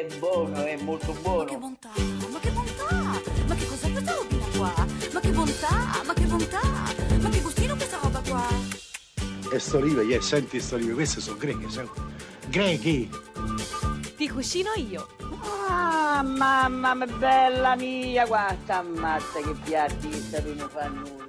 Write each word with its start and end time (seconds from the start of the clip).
è 0.00 0.06
buono, 0.18 0.64
è 0.64 0.76
molto 0.82 1.12
buono. 1.22 1.44
Ma 1.44 1.48
che 1.48 1.56
bontà, 1.56 1.90
ma 2.30 2.38
che 2.38 2.50
bontà! 2.50 2.94
Ma 3.46 3.54
che 3.54 3.66
cos'è 3.66 3.92
questa 3.92 4.14
robina 4.14 4.44
qua? 4.56 4.86
Ma 5.12 5.20
che 5.20 5.30
bontà, 5.30 6.02
ma 6.04 6.12
che 6.12 6.24
bontà! 6.24 6.60
Ma 7.20 7.28
che 7.30 7.40
gustino 7.40 7.74
questa 7.76 7.98
roba 8.02 8.22
qua? 8.28 8.46
E 9.52 9.58
sto 9.58 9.78
olive, 9.78 10.02
yeah, 10.02 10.20
senti 10.20 10.60
sto 10.60 10.74
olive, 10.74 10.92
queste 10.92 11.20
sono 11.20 11.38
greche, 11.38 11.70
sai? 11.70 11.88
Grechi! 12.48 13.08
Ti 14.16 14.28
cucino 14.28 14.72
io. 14.76 15.08
Ah, 15.68 16.22
mamma 16.22 16.94
mia, 16.94 17.06
bella 17.06 17.76
mia, 17.76 18.26
guarda, 18.26 18.78
ammazza 18.78 19.40
che 19.40 19.54
piatti 19.64 20.08
che 20.08 20.40
non 20.54 20.68
fa 20.68 20.88
nulla. 20.88 21.25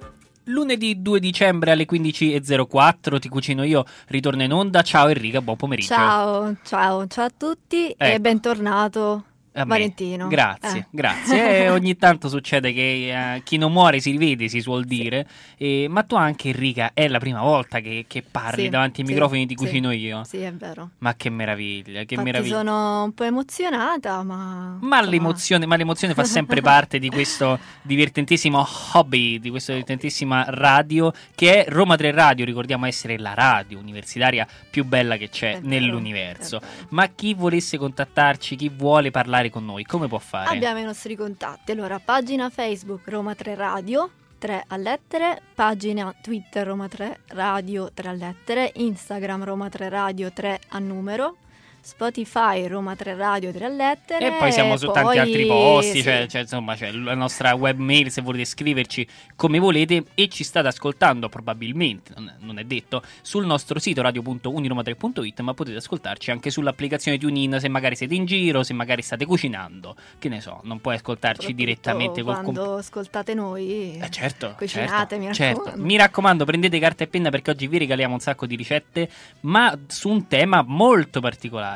Lunedì 0.48 1.00
2 1.00 1.20
dicembre 1.20 1.70
alle 1.72 1.86
15.04 1.86 3.18
ti 3.18 3.28
cucino 3.28 3.62
io, 3.62 3.84
ritorno 4.08 4.42
in 4.42 4.52
onda. 4.52 4.82
Ciao 4.82 5.08
Enrica, 5.08 5.40
buon 5.42 5.56
pomeriggio. 5.56 5.94
Ciao, 5.94 6.56
ciao, 6.64 7.06
ciao 7.06 7.26
a 7.26 7.32
tutti 7.36 7.88
e 7.90 7.96
Ecco. 7.96 8.20
bentornato 8.20 9.24
A 9.24 9.27
me. 9.52 9.64
Valentino. 9.64 10.28
Grazie, 10.28 10.78
Eh. 10.80 10.86
grazie. 10.90 11.64
E 11.64 11.70
ogni 11.70 11.96
tanto 11.96 12.28
succede 12.28 12.72
che 12.72 13.34
eh, 13.34 13.42
chi 13.42 13.56
non 13.56 13.72
muore 13.72 14.00
si 14.00 14.10
rivede, 14.10 14.48
si 14.48 14.60
suol 14.60 14.84
dire. 14.84 15.26
E- 15.56 15.86
ma 15.88 16.02
tu 16.02 16.14
anche, 16.16 16.48
Enrica, 16.50 16.90
è 16.94 17.08
la 17.08 17.18
prima 17.18 17.40
volta 17.42 17.80
che, 17.80 18.04
che 18.08 18.22
parli 18.28 18.64
Sì, 18.64 18.68
davanti 18.68 19.00
ai 19.00 19.06
sì, 19.06 19.12
microfoni 19.12 19.46
sì. 19.48 19.54
cucino 19.54 19.90
io. 19.92 20.24
Sì, 20.24 20.38
è 20.38 20.52
vero. 20.52 20.90
Ma 20.98 21.14
che 21.14 21.30
meraviglia, 21.30 22.02
che 22.04 22.14
Infatti 22.14 22.22
meraviglia. 22.22 22.56
sono 22.56 23.02
un 23.04 23.12
po' 23.14 23.24
emozionata, 23.24 24.22
ma... 24.22 24.78
Ma 24.80 25.00
l'emozione, 25.00 25.66
ma 25.66 25.76
l'emozione 25.76 26.14
fa 26.14 26.24
sempre 26.24 26.60
parte 26.62 26.98
di 26.98 27.08
questo 27.08 27.58
divertentissimo 27.82 28.66
hobby, 28.94 29.38
di 29.38 29.50
questa 29.50 29.72
divertentissima 29.72 30.44
radio 30.48 31.12
che 31.34 31.64
è 31.64 31.70
Roma 31.70 31.96
3 31.96 32.10
Radio, 32.10 32.44
ricordiamo 32.44 32.86
essere 32.86 33.18
la 33.18 33.34
radio 33.34 33.78
universitaria 33.78 34.46
più 34.70 34.84
bella 34.84 35.16
che 35.16 35.28
c'è 35.28 35.56
è 35.56 35.60
nell'universo. 35.62 36.58
vero. 36.58 36.72
Ma 36.90 37.06
chi 37.08 37.34
volesse 37.34 37.78
contattarci, 37.78 38.56
chi 38.56 38.68
vuole 38.68 39.10
parlare 39.10 39.37
con 39.48 39.64
noi, 39.64 39.84
come 39.84 40.08
può 40.08 40.18
fare? 40.18 40.54
Abbiamo 40.54 40.80
i 40.80 40.84
nostri 40.84 41.14
contatti. 41.14 41.70
Allora, 41.70 41.98
pagina 42.00 42.50
Facebook 42.50 43.08
Roma 43.08 43.34
3 43.34 43.54
Radio, 43.54 44.10
3 44.38 44.64
a 44.66 44.76
lettere, 44.76 45.40
pagina 45.54 46.12
Twitter 46.20 46.66
Roma 46.66 46.88
3 46.88 47.20
Radio, 47.28 47.90
3 47.92 48.08
a 48.08 48.12
lettere, 48.12 48.72
Instagram 48.74 49.44
Roma 49.44 49.68
3 49.68 49.88
Radio, 49.88 50.32
3 50.32 50.60
a 50.68 50.78
numero, 50.78 51.36
Spotify 51.80 52.66
Roma 52.66 52.94
3 52.94 53.14
Radio, 53.14 53.52
3 53.52 53.64
a 53.64 53.68
lettere. 53.68 54.26
E 54.26 54.38
poi 54.38 54.52
siamo 54.52 54.76
su 54.76 54.86
tanti 54.86 55.00
poi- 55.00 55.18
altri 55.18 55.46
posti, 55.46 55.96
sì. 55.98 56.02
cioè, 56.02 56.26
cioè, 56.28 56.40
insomma 56.42 56.74
c'è 56.74 56.90
la 56.92 57.14
nostra 57.14 57.54
web 57.54 57.78
mail 57.78 58.10
se 58.10 58.20
volete 58.20 58.44
scriverci 58.44 59.06
come 59.36 59.58
volete 59.58 60.04
e 60.14 60.28
ci 60.28 60.44
state 60.44 60.68
ascoltando 60.68 61.28
probabilmente, 61.28 62.12
non 62.40 62.58
è, 62.58 62.64
detto, 62.64 63.02
sul 63.22 63.46
nostro 63.46 63.78
sito 63.78 64.02
radio.uniroma3.it 64.02 65.40
ma 65.40 65.54
potete 65.54 65.78
ascoltarci 65.78 66.30
anche 66.30 66.50
sull'applicazione 66.50 67.18
TuneIn 67.18 67.58
se 67.60 67.68
magari 67.68 67.96
siete 67.96 68.14
in 68.14 68.24
giro, 68.26 68.62
se 68.62 68.72
magari 68.74 69.02
state 69.02 69.24
cucinando, 69.24 69.96
che 70.18 70.28
ne 70.28 70.40
so, 70.40 70.60
non 70.64 70.80
puoi 70.80 70.96
ascoltarci 70.96 71.54
direttamente 71.54 72.22
col 72.22 72.34
quando 72.34 72.52
computer. 72.52 72.78
ascoltate 72.80 73.34
noi. 73.34 73.98
Eh 74.00 74.10
certo, 74.10 74.54
Cucinate, 74.56 75.16
certo, 75.16 75.18
mi 75.18 75.34
certo. 75.34 75.72
Mi 75.76 75.96
raccomando, 75.96 76.44
prendete 76.44 76.78
carta 76.78 77.04
e 77.04 77.06
penna 77.06 77.30
perché 77.30 77.50
oggi 77.50 77.66
vi 77.66 77.78
regaliamo 77.78 78.14
un 78.14 78.20
sacco 78.20 78.46
di 78.46 78.56
ricette, 78.56 79.08
ma 79.40 79.76
su 79.86 80.08
un 80.08 80.26
tema 80.26 80.62
molto 80.66 81.20
particolare. 81.20 81.67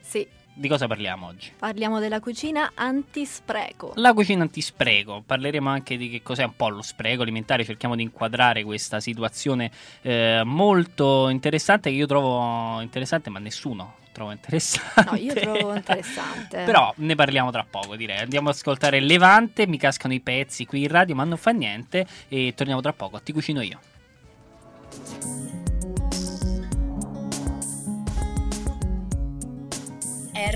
Sì, 0.00 0.26
Di 0.52 0.68
cosa 0.68 0.86
parliamo 0.86 1.26
oggi? 1.28 1.52
parliamo 1.58 2.00
della 2.00 2.20
cucina 2.20 2.72
antispreco. 2.74 3.92
La 3.94 4.12
cucina 4.12 4.42
antispreco, 4.42 5.22
parleremo 5.24 5.68
anche 5.68 5.96
di 5.96 6.10
che 6.10 6.22
cos'è 6.22 6.44
un 6.44 6.56
po' 6.56 6.68
lo 6.68 6.82
spreco 6.82 7.22
alimentare, 7.22 7.64
cerchiamo 7.64 7.94
di 7.96 8.02
inquadrare 8.02 8.64
questa 8.64 9.00
situazione 9.00 9.70
eh, 10.02 10.42
molto 10.44 11.28
interessante 11.28 11.90
che 11.90 11.96
io 11.96 12.06
trovo 12.06 12.80
interessante 12.80 13.30
ma 13.30 13.38
nessuno 13.38 13.96
trova 14.12 14.32
interessante. 14.32 15.10
No, 15.10 15.16
io 15.16 15.34
trovo 15.34 15.72
interessante. 15.76 16.64
Però 16.64 16.92
ne 16.96 17.14
parliamo 17.14 17.50
tra 17.52 17.64
poco 17.68 17.94
direi, 17.94 18.18
andiamo 18.18 18.48
ad 18.50 18.56
ascoltare 18.56 18.98
Levante, 19.00 19.68
mi 19.68 19.78
cascano 19.78 20.12
i 20.12 20.20
pezzi 20.20 20.66
qui 20.66 20.82
in 20.82 20.88
radio 20.88 21.14
ma 21.14 21.22
non 21.24 21.36
fa 21.38 21.52
niente 21.52 22.04
e 22.28 22.52
torniamo 22.56 22.80
tra 22.80 22.92
poco, 22.92 23.20
ti 23.22 23.32
cucino 23.32 23.62
io. 23.62 23.78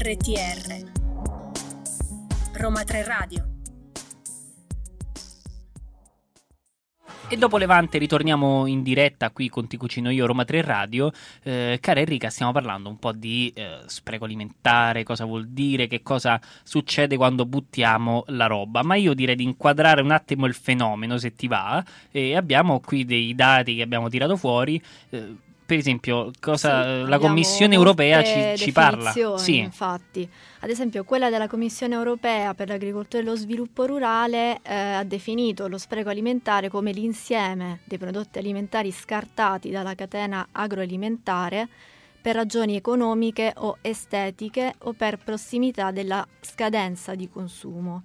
RTR 0.04 0.84
Roma 2.52 2.84
3 2.84 3.04
Radio 3.04 3.54
E 7.26 7.36
dopo 7.38 7.56
Levante 7.56 7.96
ritorniamo 7.96 8.66
in 8.66 8.82
diretta 8.82 9.30
qui 9.30 9.48
con 9.48 9.66
Ti 9.66 9.78
Cucino 9.78 10.10
Io 10.10 10.26
Roma 10.26 10.44
3 10.44 10.60
Radio. 10.60 11.10
Eh, 11.42 11.78
cara 11.80 12.00
Enrica, 12.00 12.28
stiamo 12.28 12.52
parlando 12.52 12.90
un 12.90 12.98
po' 12.98 13.12
di 13.12 13.50
eh, 13.56 13.78
spreco 13.86 14.26
alimentare, 14.26 15.04
cosa 15.04 15.24
vuol 15.24 15.48
dire, 15.48 15.86
che 15.86 16.02
cosa 16.02 16.38
succede 16.62 17.16
quando 17.16 17.46
buttiamo 17.46 18.24
la 18.28 18.44
roba. 18.44 18.82
Ma 18.82 18.96
io 18.96 19.14
direi 19.14 19.36
di 19.36 19.42
inquadrare 19.44 20.02
un 20.02 20.10
attimo 20.10 20.44
il 20.44 20.52
fenomeno, 20.52 21.16
se 21.16 21.34
ti 21.34 21.48
va. 21.48 21.82
E 22.10 22.36
abbiamo 22.36 22.78
qui 22.80 23.06
dei 23.06 23.34
dati 23.34 23.74
che 23.74 23.82
abbiamo 23.82 24.10
tirato 24.10 24.36
fuori. 24.36 24.80
Eh, 25.08 25.34
per 25.66 25.78
esempio, 25.78 26.30
cosa 26.40 27.02
Sì, 27.04 27.08
la 27.08 27.18
Commissione 27.18 27.74
europea 27.74 28.22
ci, 28.22 28.56
ci 28.56 28.72
parla. 28.72 29.12
Sì, 29.36 29.58
Infatti, 29.58 30.28
ad 30.60 30.68
esempio, 30.68 31.04
quella 31.04 31.30
della 31.30 31.48
Commissione 31.48 31.94
europea 31.94 32.52
per 32.52 32.68
l'agricoltura 32.68 33.22
e 33.22 33.24
lo 33.24 33.34
sviluppo 33.34 33.86
rurale 33.86 34.60
eh, 34.62 34.74
ha 34.74 35.04
definito 35.04 35.66
lo 35.66 35.78
spreco 35.78 36.10
alimentare 36.10 36.68
come 36.68 36.92
l'insieme 36.92 37.80
dei 37.84 37.96
prodotti 37.96 38.38
alimentari 38.38 38.90
scartati 38.90 39.70
dalla 39.70 39.94
catena 39.94 40.48
agroalimentare 40.52 41.68
per 42.20 42.34
ragioni 42.34 42.76
economiche 42.76 43.52
o 43.56 43.78
estetiche 43.80 44.74
o 44.80 44.92
per 44.92 45.18
prossimità 45.18 45.90
della 45.90 46.26
scadenza 46.40 47.14
di 47.14 47.28
consumo, 47.28 48.02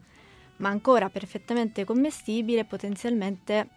ma 0.57 0.69
ancora 0.69 1.09
perfettamente 1.09 1.83
commestibile 1.83 2.61
e 2.61 2.65
potenzialmente 2.65 3.67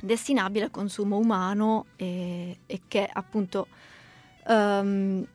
destinabile 0.00 0.64
al 0.64 0.70
consumo 0.70 1.16
umano 1.18 1.86
e, 1.96 2.58
e 2.66 2.80
che 2.88 3.08
appunto 3.10 3.66
ehm, 4.46 5.26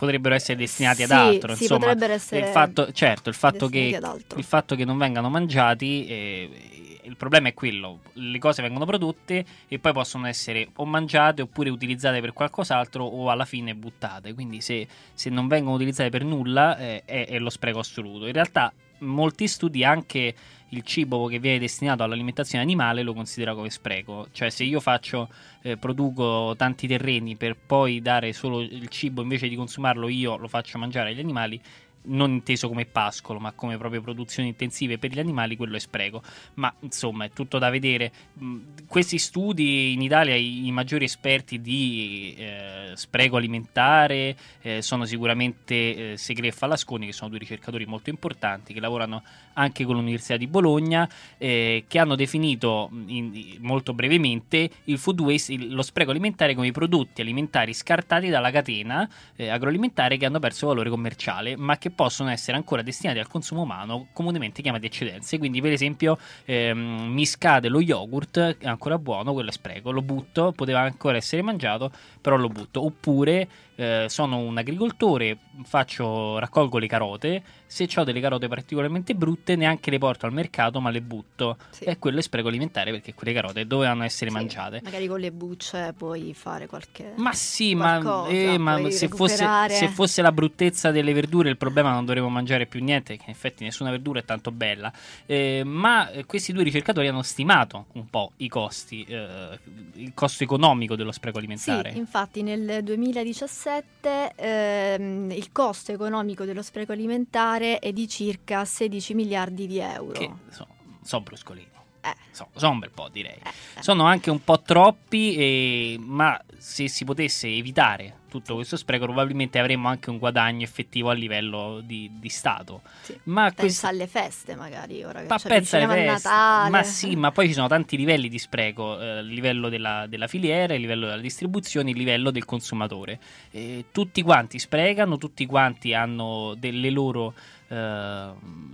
potrebbero 0.00 0.34
essere 0.34 0.56
destinati 0.56 1.02
ad 1.02 1.10
sì, 1.10 1.14
altro. 1.14 1.54
sì, 1.54 1.62
insomma, 1.64 1.80
potrebbero 1.80 2.12
essere 2.14 2.46
il 2.46 2.52
fatto, 2.52 2.90
certo, 2.92 3.28
il 3.28 3.34
fatto, 3.34 3.68
che, 3.68 3.98
ad 4.00 4.24
il 4.36 4.44
fatto 4.44 4.74
che 4.74 4.86
non 4.86 4.96
vengano 4.96 5.28
mangiati, 5.28 6.06
eh, 6.06 7.00
il 7.02 7.16
problema 7.16 7.48
è 7.48 7.54
quello: 7.54 8.00
le 8.14 8.38
cose 8.38 8.62
vengono 8.62 8.86
prodotte 8.86 9.44
e 9.68 9.78
poi 9.78 9.92
possono 9.92 10.26
essere 10.26 10.68
o 10.76 10.86
mangiate 10.86 11.42
oppure 11.42 11.68
utilizzate 11.68 12.20
per 12.20 12.32
qualcos'altro 12.32 13.04
o 13.04 13.30
alla 13.30 13.44
fine 13.44 13.74
buttate. 13.74 14.32
Quindi, 14.32 14.62
se, 14.62 14.86
se 15.12 15.28
non 15.28 15.48
vengono 15.48 15.76
utilizzate 15.76 16.08
per 16.08 16.24
nulla, 16.24 16.78
eh, 16.78 17.02
è, 17.04 17.26
è 17.26 17.38
lo 17.38 17.50
spreco 17.50 17.78
assoluto. 17.78 18.26
In 18.26 18.32
realtà, 18.32 18.72
molti 19.00 19.46
studi 19.46 19.84
anche 19.84 20.34
il 20.70 20.82
cibo 20.82 21.26
che 21.26 21.38
viene 21.38 21.58
destinato 21.58 22.02
all'alimentazione 22.02 22.62
animale 22.62 23.02
lo 23.02 23.12
considera 23.12 23.54
come 23.54 23.70
spreco. 23.70 24.28
Cioè, 24.32 24.50
se 24.50 24.64
io 24.64 24.80
faccio, 24.80 25.28
eh, 25.62 25.76
produco 25.76 26.54
tanti 26.56 26.86
terreni 26.86 27.36
per 27.36 27.56
poi 27.56 28.00
dare 28.00 28.32
solo 28.32 28.60
il 28.60 28.88
cibo 28.88 29.22
invece 29.22 29.48
di 29.48 29.56
consumarlo 29.56 30.08
io 30.08 30.36
lo 30.36 30.48
faccio 30.48 30.78
mangiare 30.78 31.10
agli 31.10 31.20
animali. 31.20 31.60
Non 32.02 32.30
inteso 32.30 32.66
come 32.68 32.86
pascolo, 32.86 33.38
ma 33.38 33.52
come 33.52 33.76
proprio 33.76 34.00
produzioni 34.00 34.48
intensive 34.48 34.98
per 34.98 35.12
gli 35.12 35.18
animali, 35.18 35.56
quello 35.56 35.76
è 35.76 35.78
spreco. 35.78 36.22
Ma 36.54 36.72
insomma, 36.80 37.26
è 37.26 37.30
tutto 37.30 37.58
da 37.58 37.68
vedere. 37.68 38.10
Mh, 38.34 38.56
Questi 38.86 39.18
studi 39.18 39.92
in 39.92 40.00
Italia, 40.00 40.34
i, 40.34 40.70
maggiori 40.72 41.04
esperti 41.04 41.60
di 41.60 42.34
eh, 42.38 42.92
spreco 42.94 43.36
alimentare 43.36 44.34
eh, 44.62 44.80
sono 44.82 45.04
sicuramente 45.04 46.12
eh, 46.12 46.16
Segre 46.16 46.48
e 46.48 46.52
Falasconi, 46.52 47.06
che 47.06 47.12
sono 47.12 47.28
due 47.28 47.38
ricercatori 47.38 47.84
molto 47.84 48.08
importanti 48.10 48.72
che 48.72 48.80
lavorano 48.80 49.22
anche 49.54 49.84
con 49.84 49.96
l'Università 49.96 50.36
di 50.38 50.46
Bologna, 50.46 51.08
eh, 51.36 51.84
che 51.86 51.98
hanno 51.98 52.14
definito 52.16 52.88
mh, 52.90 53.04
in- 53.08 53.56
molto 53.60 53.92
brevemente 53.92 54.70
il 54.84 54.98
food 54.98 55.20
waste, 55.20 55.52
il- 55.52 55.74
lo 55.74 55.82
spreco 55.82 56.10
alimentare 56.10 56.54
come 56.54 56.68
i 56.68 56.72
prodotti 56.72 57.20
alimentari 57.20 57.74
scartati 57.74 58.28
dalla 58.28 58.50
catena 58.50 59.08
eh, 59.36 59.48
agroalimentare 59.48 60.16
che 60.16 60.24
hanno 60.24 60.38
perso 60.38 60.66
valore 60.68 60.88
commerciale, 60.90 61.56
ma 61.56 61.76
che 61.78 61.89
possono 61.90 62.30
essere 62.30 62.56
ancora 62.56 62.82
destinati 62.82 63.18
al 63.18 63.28
consumo 63.28 63.62
umano, 63.62 64.08
comunemente 64.12 64.62
chiamati 64.62 64.86
eccedenze. 64.86 65.38
Quindi, 65.38 65.60
per 65.60 65.72
esempio, 65.72 66.18
ehm, 66.44 67.08
mi 67.08 67.26
scade 67.26 67.68
lo 67.68 67.80
yogurt, 67.80 68.56
è 68.58 68.66
ancora 68.66 68.98
buono, 68.98 69.32
quello 69.32 69.50
è 69.50 69.52
spreco, 69.52 69.90
lo 69.90 70.02
butto, 70.02 70.52
poteva 70.52 70.80
ancora 70.80 71.16
essere 71.16 71.42
mangiato, 71.42 71.90
però 72.20 72.36
lo 72.36 72.48
butto. 72.48 72.84
Oppure 72.84 73.48
eh, 73.80 74.06
sono 74.08 74.36
un 74.36 74.58
agricoltore, 74.58 75.38
faccio, 75.64 76.38
raccolgo 76.38 76.76
le 76.76 76.86
carote, 76.86 77.42
se 77.66 77.88
ho 77.96 78.04
delle 78.04 78.20
carote 78.20 78.46
particolarmente 78.46 79.14
brutte 79.14 79.56
neanche 79.56 79.90
le 79.90 79.96
porto 79.98 80.26
al 80.26 80.32
mercato 80.32 80.80
ma 80.80 80.90
le 80.90 81.00
butto 81.00 81.56
Sì. 81.70 81.84
e 81.84 81.98
quello 81.98 82.18
è 82.18 82.22
spreco 82.22 82.48
alimentare 82.48 82.90
perché 82.90 83.14
quelle 83.14 83.32
carote 83.32 83.66
dovevano 83.66 84.04
essere 84.04 84.30
Sì, 84.30 84.36
mangiate. 84.36 84.80
Magari 84.84 85.06
con 85.06 85.18
le 85.20 85.32
bucce 85.32 85.94
puoi 85.96 86.34
fare 86.34 86.66
qualche... 86.66 87.14
Ma 87.16 87.32
sì, 87.32 87.74
ma, 87.74 87.98
qualcosa, 88.00 88.28
eh, 88.30 88.58
ma 88.58 88.90
se, 88.90 89.08
fosse, 89.08 89.48
se 89.68 89.88
fosse 89.88 90.20
la 90.20 90.32
bruttezza 90.32 90.90
delle 90.90 91.14
verdure 91.14 91.48
il 91.48 91.56
problema 91.56 91.90
non 91.92 92.04
dovremmo 92.04 92.28
mangiare 92.28 92.66
più 92.66 92.82
niente, 92.84 93.16
che 93.16 93.24
in 93.24 93.30
effetti 93.30 93.64
nessuna 93.64 93.90
verdura 93.90 94.20
è 94.20 94.24
tanto 94.24 94.50
bella. 94.50 94.92
Eh, 95.24 95.62
ma 95.64 96.10
eh, 96.10 96.26
questi 96.26 96.52
due 96.52 96.64
ricercatori 96.64 97.08
hanno 97.08 97.22
stimato 97.22 97.86
un 97.92 98.10
po' 98.10 98.32
i 98.36 98.48
costi, 98.48 99.04
eh, 99.08 99.58
il 99.94 100.12
costo 100.12 100.44
economico 100.44 100.96
dello 100.96 101.12
spreco 101.12 101.38
Sì, 101.40 101.44
alimentare. 101.46 101.92
infatti 101.96 102.42
nel 102.42 102.82
2017 102.82 103.69
2017 103.70 104.32
ehm, 104.34 105.30
il 105.30 105.52
costo 105.52 105.92
economico 105.92 106.44
dello 106.44 106.62
spreco 106.62 106.92
alimentare 106.92 107.78
è 107.78 107.92
di 107.92 108.08
circa 108.08 108.64
16 108.64 109.14
miliardi 109.14 109.66
di 109.66 109.78
euro. 109.78 110.12
Che 110.12 110.30
sono, 110.50 110.68
sono 111.02 111.22
bruscolini. 111.22 111.68
Eh. 112.02 112.14
Sono, 112.30 112.50
sono 112.54 112.72
un 112.72 112.78
bel 112.80 112.90
po', 112.90 113.08
direi. 113.10 113.34
Eh, 113.34 113.48
eh. 113.48 113.82
Sono 113.82 114.04
anche 114.04 114.30
un 114.30 114.42
po' 114.42 114.60
troppi, 114.60 115.36
e- 115.36 115.96
ma 116.00 116.40
se 116.58 116.88
si 116.88 117.04
potesse 117.04 117.46
evitare 117.46 118.19
tutto 118.30 118.54
questo 118.54 118.76
spreco, 118.76 119.04
probabilmente 119.04 119.58
avremmo 119.58 119.88
anche 119.88 120.08
un 120.08 120.16
guadagno 120.16 120.64
effettivo 120.64 121.10
a 121.10 121.12
livello 121.12 121.80
di, 121.84 122.10
di 122.14 122.28
Stato. 122.30 122.80
Sì. 123.02 123.18
Ma 123.24 123.50
Pensa 123.50 123.60
questo. 123.60 123.86
alle 123.88 124.06
feste 124.06 124.54
magari, 124.54 125.04
ora 125.04 125.20
che 125.20 125.26
Ma 125.26 125.38
pensa 125.38 125.76
alle 125.76 125.86
feste. 125.86 126.28
Natale. 126.28 126.70
Ma 126.70 126.82
sì, 126.82 127.16
ma 127.16 127.32
poi 127.32 127.48
ci 127.48 127.52
sono 127.52 127.68
tanti 127.68 127.96
livelli 127.96 128.28
di 128.28 128.38
spreco, 128.38 128.98
eh, 129.00 129.18
il 129.18 129.26
livello 129.26 129.68
della, 129.68 130.06
della 130.06 130.28
filiera, 130.28 130.72
il 130.74 130.80
livello 130.80 131.06
della 131.06 131.20
distribuzione, 131.20 131.90
il 131.90 131.96
livello 131.96 132.30
del 132.30 132.44
consumatore. 132.44 133.18
Eh, 133.50 133.86
tutti 133.92 134.22
quanti 134.22 134.58
sprecano, 134.58 135.18
tutti 135.18 135.44
quanti 135.44 135.92
hanno 135.92 136.54
delle 136.56 136.90
loro, 136.90 137.34
eh, 137.70 138.30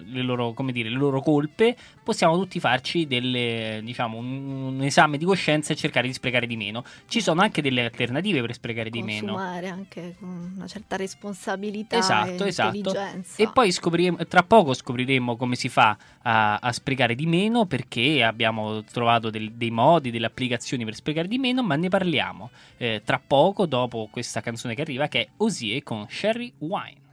le 0.09 0.23
loro, 0.23 0.53
come 0.55 0.73
dire, 0.73 0.89
le 0.89 0.97
loro 0.97 1.21
colpe, 1.21 1.77
possiamo 2.03 2.39
tutti 2.39 2.59
farci 2.61 3.07
delle, 3.07 3.81
diciamo, 3.85 4.17
un, 4.17 4.75
un 4.77 4.83
esame 4.83 5.19
di 5.19 5.25
coscienza 5.25 5.73
e 5.73 5.77
cercare 5.77 6.07
di 6.07 6.13
sprecare 6.15 6.47
di 6.47 6.57
meno. 6.57 6.83
Ci 7.07 7.21
sono 7.21 7.43
anche 7.43 7.61
delle 7.61 7.85
alternative 7.85 8.41
per 8.41 8.55
sprecare 8.55 8.89
di 8.89 9.03
meno. 9.03 9.35
Consumare 9.35 9.69
anche 9.69 10.15
con 10.19 10.55
una 10.57 10.67
certa 10.67 10.97
responsabilità 10.97 11.99
Esatto, 11.99 12.45
e 12.45 12.49
esatto. 12.49 12.77
intelligenza. 12.77 13.43
E 13.43 13.49
poi 13.49 13.71
scopriremo, 13.71 14.17
tra 14.27 14.43
poco 14.43 14.73
scopriremo 14.73 15.37
come 15.37 15.57
si 15.57 15.69
fa 15.69 15.97
a, 16.23 16.57
a 16.57 16.73
sprecare 16.73 17.15
di 17.15 17.27
meno 17.27 17.67
perché 17.67 18.23
abbiamo 18.23 18.83
trovato 18.85 19.29
del- 19.31 19.53
dei 19.53 19.71
modi, 19.71 20.11
delle 20.11 20.27
applicazioni 20.27 20.85
per 20.85 20.95
sprecare 20.95 21.29
di 21.29 21.39
meno, 21.39 21.63
ma 21.63 21.77
ne 21.77 21.89
parliamo 21.89 22.51
eh, 22.79 23.03
tra 23.05 23.21
poco 23.25 23.67
dopo 23.67 24.09
questa 24.11 24.41
canzone 24.41 24.75
che 24.75 24.83
arriva 24.83 25.09
che 25.09 25.21
è 25.21 25.29
Osie 25.39 25.83
con 25.83 26.07
Sherry 26.09 26.53
Wine. 26.59 27.05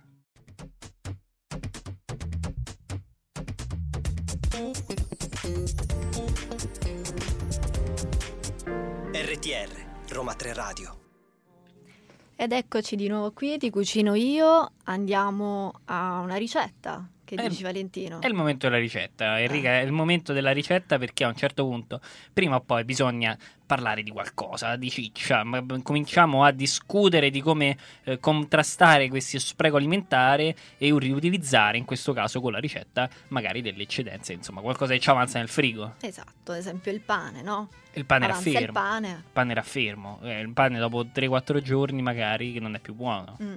RTR, 9.12 9.72
Roma 10.10 10.36
3 10.36 10.54
Radio. 10.54 11.00
Ed 12.36 12.52
eccoci 12.52 12.96
di 12.96 13.08
nuovo 13.08 13.32
qui, 13.32 13.58
ti 13.58 13.72
cucino 13.72 14.14
io, 14.14 14.74
andiamo 14.84 15.82
a 15.86 16.20
una 16.20 16.36
ricetta. 16.36 17.13
Che 17.26 17.36
Eh, 17.36 17.48
dici 17.48 17.64
Valentino? 17.64 18.20
È 18.20 18.28
il 18.28 18.34
momento 18.34 18.68
della 18.68 18.80
ricetta, 18.82 19.40
Enrica, 19.40 19.70
è 19.80 19.82
il 19.82 19.92
momento 19.94 20.34
della 20.34 20.52
ricetta 20.52 20.98
perché 20.98 21.24
a 21.24 21.30
un 21.30 21.36
certo 21.36 21.64
punto, 21.66 22.02
prima 22.34 22.56
o 22.58 22.62
poi, 22.62 22.84
bisogna 22.84 23.38
parlare 23.66 24.04
di 24.04 24.12
qualcosa, 24.12 24.76
di 24.76 24.90
ciccia, 24.90 25.42
cominciamo 25.82 26.44
a 26.44 26.52
discutere 26.52 27.30
di 27.30 27.42
come 27.42 27.78
eh, 28.04 28.20
contrastare 28.20 29.08
questo 29.08 29.40
spreco 29.40 29.78
alimentare 29.78 30.54
e 30.78 30.94
riutilizzare, 30.98 31.78
in 31.78 31.86
questo 31.86 32.12
caso 32.12 32.42
con 32.42 32.52
la 32.52 32.60
ricetta, 32.60 33.10
magari 33.30 33.62
delle 33.62 33.84
eccedenze, 33.84 34.34
insomma, 34.34 34.60
qualcosa 34.62 34.94
che 34.94 35.00
ci 35.00 35.10
avanza 35.10 35.40
nel 35.40 35.48
frigo. 35.48 35.96
Esatto, 36.02 36.52
ad 36.52 36.58
esempio 36.58 36.92
il 36.92 37.00
pane, 37.02 37.42
no? 37.42 37.70
Il 37.94 38.06
pane 38.06 38.26
era 38.26 38.34
Avanza 38.34 38.50
il 38.50 38.56
fermo. 38.58 38.74
pane. 38.74 39.10
Il 39.10 39.24
pane 39.32 39.52
era 39.52 39.62
fermo, 39.64 40.20
eh, 40.24 40.40
il 40.42 40.52
pane 40.52 40.78
dopo 40.78 41.06
3-4 41.06 41.62
giorni 41.62 42.02
magari 42.02 42.52
che 42.52 42.60
non 42.60 42.76
è 42.76 42.80
più 42.80 42.94
buono. 42.94 43.38
Mm. 43.42 43.54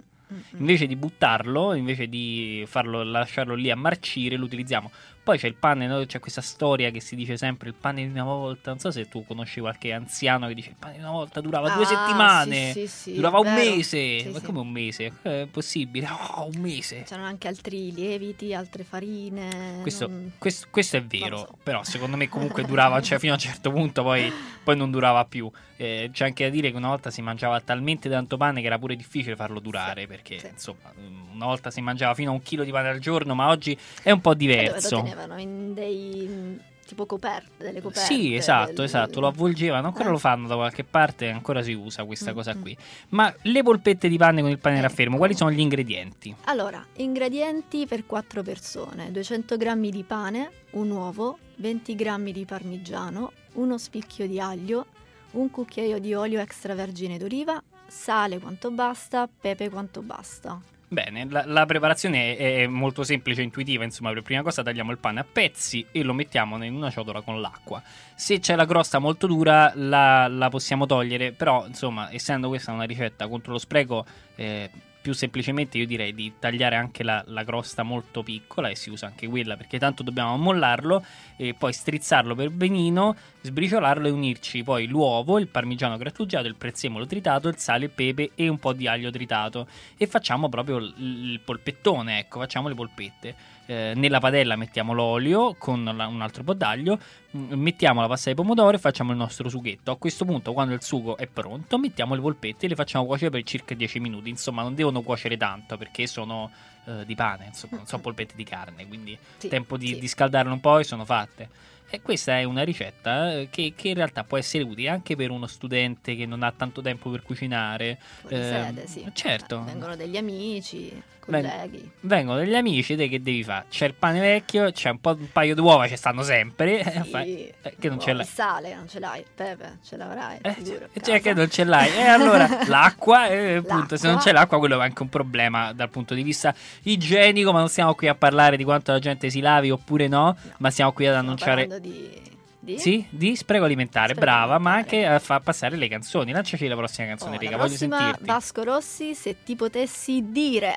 Invece 0.57 0.87
di 0.87 0.97
buttarlo, 0.97 1.75
invece 1.75 2.09
di 2.09 2.65
farlo, 2.67 3.03
lasciarlo 3.05 3.55
lì 3.55 3.71
a 3.71 3.77
marcire, 3.77 4.37
lo 4.37 4.45
utilizziamo. 4.45 4.91
Poi 5.27 5.39
c'è 5.39 5.49
il 5.49 5.57
pane, 5.57 5.89
no? 5.89 6.07
c'è 6.07 6.21
questa 6.21 6.41
storia 6.41 6.91
che 6.91 7.01
si 7.01 7.17
dice 7.17 7.37
sempre 7.37 7.67
il 7.71 7.75
pane 7.75 8.05
di 8.07 8.13
una 8.13 8.23
volta. 8.23 8.71
Non 8.71 8.79
so 8.79 8.93
se 8.93 9.09
tu 9.09 9.25
conosci 9.27 9.59
qualche 9.59 9.93
anziano 9.93 10.47
che 10.47 10.55
dice 10.55 10.69
il 10.69 10.77
pane 10.79 10.95
di 10.95 11.01
una 11.01 11.11
volta 11.11 11.41
durava 11.41 11.71
due 11.71 11.83
Ah, 11.83 11.87
settimane, 11.89 12.73
sì, 12.73 12.87
sì, 12.87 12.87
sì, 12.87 13.15
durava 13.15 13.41
un 13.41 13.53
mese. 13.53 14.31
Ma 14.33 14.41
come 14.41 14.61
un 14.61 14.69
mese? 14.71 15.13
È 15.23 15.49
possibile? 15.51 16.07
Oh, 16.37 16.47
un 16.55 16.61
mese. 16.61 17.03
C'erano 17.03 17.27
anche 17.27 17.49
altri 17.49 17.93
lieviti, 17.93 18.55
altre 18.55 18.85
farine. 18.85 19.79
Questo, 19.83 20.07
non- 20.07 20.31
questo- 20.39 20.69
questo 20.71 20.97
è 20.97 21.03
vero, 21.03 21.39
so. 21.39 21.59
però 21.61 21.83
secondo 21.83 22.17
me 22.17 22.29
comunque 22.29 22.63
durava, 22.65 23.01
cioè 23.03 23.19
fino 23.19 23.33
a 23.33 23.35
un 23.35 23.41
certo 23.41 23.73
punto 23.73 24.05
poi, 24.05 24.33
poi 24.63 24.77
non 24.77 24.93
durava 24.93 25.25
più. 25.25 25.51
Eh, 25.79 26.09
c'è 26.13 26.25
anche 26.27 26.45
da 26.45 26.51
dire 26.51 26.71
che 26.71 26.77
una 26.77 26.89
volta 26.89 27.11
si 27.11 27.21
mangiava 27.21 27.61
talmente 27.61 28.09
tanto 28.09 28.37
pane 28.37 28.61
che 28.61 28.67
era 28.67 28.79
pure 28.79 28.95
difficile 28.95 29.35
farlo 29.35 29.59
durare, 29.59 30.07
perché 30.07 30.41
insomma 30.53 30.93
una 31.35 31.47
volta 31.47 31.71
si 31.71 31.81
mangiava 31.81 32.15
fino 32.15 32.31
a 32.31 32.35
un 32.35 32.43
chilo 32.43 32.63
di 32.65 32.71
pane 32.71 32.89
al 32.89 32.99
giorno, 33.01 33.35
ma 33.35 33.49
oggi 33.49 33.77
è 34.03 34.11
un 34.13 34.21
po' 34.21 34.35
diverso. 34.35 35.03
Tenevano 35.17 35.41
in 35.41 35.73
dei 35.73 36.61
tipo 36.87 37.05
coperte, 37.07 37.65
delle 37.65 37.81
coperte. 37.81 38.15
Sì, 38.15 38.35
esatto, 38.37 38.73
del- 38.75 38.85
esatto, 38.85 39.19
lo 39.19 39.27
avvolgevano, 39.27 39.89
ancora 39.89 40.09
Eh. 40.09 40.13
lo 40.13 40.19
fanno 40.19 40.47
da 40.47 40.55
qualche 40.55 40.85
parte, 40.85 41.29
ancora 41.31 41.63
si 41.63 41.73
usa 41.73 42.05
questa 42.05 42.31
Mm, 42.31 42.35
cosa 42.35 42.55
qui. 42.55 42.77
Ma 43.09 43.35
le 43.43 43.63
polpette 43.65 44.09
di 44.09 44.17
pane 44.19 44.41
con 44.41 44.51
il 44.51 44.59
pane 44.59 44.77
Ecco. 44.77 44.87
raffermo, 44.87 45.17
quali 45.17 45.35
sono 45.35 45.51
gli 45.51 45.59
ingredienti? 45.59 46.35
Allora, 46.45 46.85
ingredienti 46.97 47.87
per 47.87 48.07
4 48.07 48.43
persone: 48.43 49.11
200 49.11 49.57
g 49.57 49.75
di 49.91 50.05
pane, 50.05 50.51
un 50.73 50.91
uovo, 50.91 51.39
20 51.57 51.97
g 51.97 52.31
di 52.31 52.45
parmigiano, 52.45 53.33
uno 53.55 53.79
spicchio 53.79 54.29
di 54.29 54.39
aglio, 54.39 54.87
un 55.33 55.51
cucchiaio 55.51 55.99
di 55.99 56.15
olio 56.15 56.39
extravergine 56.41 57.19
d'oliva, 57.19 57.61
sale 57.89 58.39
quanto 58.39 58.71
basta, 58.71 59.29
pepe 59.29 59.71
quanto 59.71 60.03
basta. 60.03 60.61
Bene, 60.89 61.27
la, 61.29 61.45
la 61.47 61.67
preparazione 61.67 62.37
è, 62.37 62.63
è 62.63 62.67
molto 62.69 63.03
semplice 63.03 63.41
e 63.41 63.45
intuitiva, 63.45 63.83
insomma, 63.83 64.13
per 64.13 64.23
prima 64.23 64.43
cosa 64.43 64.63
tagliamo 64.63 64.93
il 64.93 64.99
pane 64.99 65.19
a 65.19 65.27
pezzi 65.31 65.85
e 65.91 66.05
lo 66.05 66.13
mettiamo 66.13 66.63
in 66.63 66.75
una 66.75 66.91
ciotola 66.91 67.23
con 67.23 67.41
l'acqua. 67.41 67.83
Se 68.15 68.39
c'è 68.39 68.55
la 68.55 68.67
crosta 68.67 69.01
molto 69.01 69.27
dura 69.27 69.73
la, 69.75 70.29
la 70.29 70.49
possiamo 70.49 70.87
togliere, 70.87 71.33
però 71.33 71.67
insomma, 71.67 72.13
essendo 72.13 72.47
questa 72.49 72.71
una 72.71 72.85
ricetta 72.85 73.27
contro 73.27 73.53
lo 73.53 73.59
spreco, 73.59 74.07
eh, 74.37 74.71
più 75.07 75.15
semplicemente 75.15 75.79
io 75.79 75.87
direi 75.87 76.13
di 76.13 76.33
tagliare 76.37 76.75
anche 76.75 77.05
la, 77.05 77.23
la 77.29 77.45
crosta 77.45 77.85
molto 77.85 78.25
piccola 78.25 78.71
e 78.71 78.75
si 78.75 78.91
usa 78.91 79.07
anche 79.07 79.29
quella 79.29 79.57
perché 79.57 79.79
tanto 79.79 80.03
dobbiamo 80.03 80.35
ammollarlo 80.35 81.05
e 81.37 81.55
poi 81.55 81.73
strizzarlo 81.73 82.35
per 82.35 82.51
benino, 82.51 83.15
sbriciolarlo 83.41 84.09
e 84.09 84.11
unirci 84.11 84.65
poi 84.65 84.89
l'uovo, 84.89 85.39
il 85.39 85.47
parmigiano 85.47 85.97
grattugiato, 85.97 86.49
il 86.49 86.57
prezzemolo 86.57 87.07
tritato, 87.07 87.47
il 87.47 87.57
sale, 87.57 87.85
il 87.85 87.93
pepe 87.93 88.33
e 88.35 88.49
un 88.49 88.59
po' 88.59 88.73
di 88.73 88.89
aglio 88.89 89.13
tritato 89.13 89.69
e 89.97 90.09
facciamo 90.09 90.49
proprio 90.49 90.79
il, 90.79 90.93
il 90.97 91.39
polpettone, 91.39 92.19
ecco, 92.19 92.41
facciamo 92.41 92.67
le 92.67 92.75
polpette. 92.75 93.35
Eh, 93.69 93.95
nella 93.97 94.21
padella 94.21 94.55
mettiamo 94.55 94.93
l'olio 94.93 95.55
con 95.59 95.83
la- 95.85 96.07
un 96.07 96.21
altro 96.23 96.45
po' 96.45 96.55
d'aglio, 96.55 96.99
mm, 97.37 97.53
mettiamo 97.55 98.01
la 98.01 98.07
pasta 98.07 98.31
di 98.31 98.37
pomodoro 98.37 98.77
e 98.77 98.79
facciamo 98.79 99.11
il 99.11 99.17
nostro 99.19 99.49
sughetto. 99.49 99.91
A 99.91 99.97
questo 99.97 100.25
punto, 100.25 100.53
quando 100.53 100.73
il 100.73 100.83
sugo 100.83 101.17
è 101.17 101.27
pronto, 101.27 101.77
mettiamo 101.77 102.15
le 102.15 102.21
polpette 102.21 102.67
e 102.67 102.69
le 102.69 102.75
facciamo 102.77 103.07
cuocere 103.07 103.31
per 103.31 103.43
circa 103.43 103.75
10 103.75 103.99
minuti. 103.99 104.29
Insomma, 104.31 104.63
non 104.63 104.75
devono 104.77 105.03
cuocere 105.03 105.37
tanto 105.37 105.77
perché 105.77 106.07
sono 106.07 106.51
eh, 106.87 107.05
di 107.05 107.17
pane, 107.17 107.47
insomma, 107.47 107.79
non 107.79 107.87
sono 107.87 108.01
polpette 108.03 108.35
di 108.37 108.45
carne, 108.45 108.87
quindi 108.87 109.19
Sì, 109.39 109.49
tempo 109.49 109.77
di, 109.77 109.89
sì. 109.89 109.99
di 109.99 110.07
scaldarlo 110.07 110.53
un 110.53 110.61
po' 110.61 110.79
e 110.79 110.85
sono 110.85 111.05
fatte. 111.05 111.49
E 111.91 112.01
questa 112.03 112.39
è 112.39 112.45
una 112.45 112.63
ricetta 112.63 113.33
eh, 113.33 113.49
che, 113.51 113.73
che 113.77 113.89
in 113.89 113.95
realtà 113.95 114.23
può 114.23 114.37
essere 114.39 114.63
utile 114.65 114.89
anche 114.91 115.17
per 115.17 115.31
uno 115.31 115.47
studente 115.49 116.15
che 116.15 116.27
non 116.27 116.43
ha 116.45 116.53
tanto 116.53 116.83
tempo 116.83 117.11
per 117.11 117.23
cucinare. 117.23 117.99
Fuori 118.21 118.37
Eh, 118.37 118.43
sede, 118.43 118.87
sì. 118.87 119.05
certo. 119.13 119.63
Vengono 119.65 119.95
degli 119.97 120.17
amici, 120.17 121.01
colleghi. 121.27 121.91
Vengono 122.01 122.39
degli 122.39 122.55
amici, 122.55 122.97
te 122.97 123.09
che 123.09 123.21
devi 123.23 123.43
fare? 123.45 123.67
C'è 123.69 123.87
il 123.87 123.95
pane 123.95 124.21
vecchio, 124.21 124.71
c'è 124.73 124.91
un, 124.91 125.01
po', 125.01 125.11
un 125.19 125.31
paio 125.33 125.55
di 125.55 125.61
uova, 125.61 125.87
ci 125.89 125.97
stanno 125.97 126.23
sempre. 126.23 126.81
eh, 126.81 127.03
Sì. 127.05 127.53
eh, 127.63 127.75
che 127.79 127.89
non 127.89 127.99
Oh, 127.99 128.01
ce 128.01 128.13
l'hai. 128.13 128.23
Il 128.25 128.29
sale 128.33 128.75
non 128.75 128.89
ce 128.89 128.99
l'hai, 129.01 129.21
il 129.21 129.27
pepe 129.35 129.79
ce 129.85 129.97
l'avrai, 129.97 130.39
Eh, 130.43 130.49
a 130.95 131.01
cioè 131.03 131.21
che 131.21 131.33
non 131.35 131.51
ce 131.51 131.65
l'hai. 131.65 131.91
E 131.97 132.03
allora 132.03 132.49
l'acqua, 132.67 133.27
eh, 133.29 133.57
appunto, 133.57 133.97
se 133.97 134.07
non 134.07 134.15
L'acqua. 134.17 134.31
c'è 134.31 134.33
l'acqua, 134.33 134.59
quello 134.59 134.81
è 134.81 134.83
anche 134.85 135.03
un 135.03 135.09
problema 135.09 135.73
dal 135.73 135.91
punto 135.91 136.15
di 136.15 136.23
vista 136.23 136.55
igienico. 136.83 137.53
Ma 137.53 137.59
non 137.59 137.69
stiamo 137.69 137.95
qui 137.95 138.09
a 138.09 138.15
parlare 138.15 138.57
di 138.57 138.65
quanto 138.65 138.93
la 138.93 138.99
gente 138.99 139.31
si 139.31 139.41
lavi 139.41 139.71
oppure 139.71 140.09
no, 140.09 140.25
No. 140.27 140.37
ma 140.59 140.71
stiamo 140.71 140.93
qui 140.93 141.07
ad 141.07 141.13
Stiamo 141.13 141.29
annunciare. 141.29 141.81
di... 141.81 142.21
di? 142.59 142.79
Sì, 142.79 143.07
di 143.11 143.37
spreco 143.37 143.65
alimentare, 143.65 144.09
Spreco 144.15 144.21
brava, 144.21 144.59
ma 144.59 144.73
alimentare. 144.75 145.05
anche 145.05 145.15
a 145.15 145.19
far 145.21 145.41
passare 145.43 145.77
le 145.77 145.89
canzoni. 145.89 146.33
Lanciaci 146.33 146.67
la 146.67 146.75
prossima 146.77 147.07
Oh, 147.07 147.11
canzone, 147.11 147.33
la 147.35 147.39
Riga, 147.41 147.57
voglio 147.57 147.77
sentirti. 147.77 148.25
Vasco 148.25 148.63
Rossi, 148.65 149.15
se 149.15 149.37
ti 149.45 149.55
potessi 149.57 150.31
dire. 150.33 150.77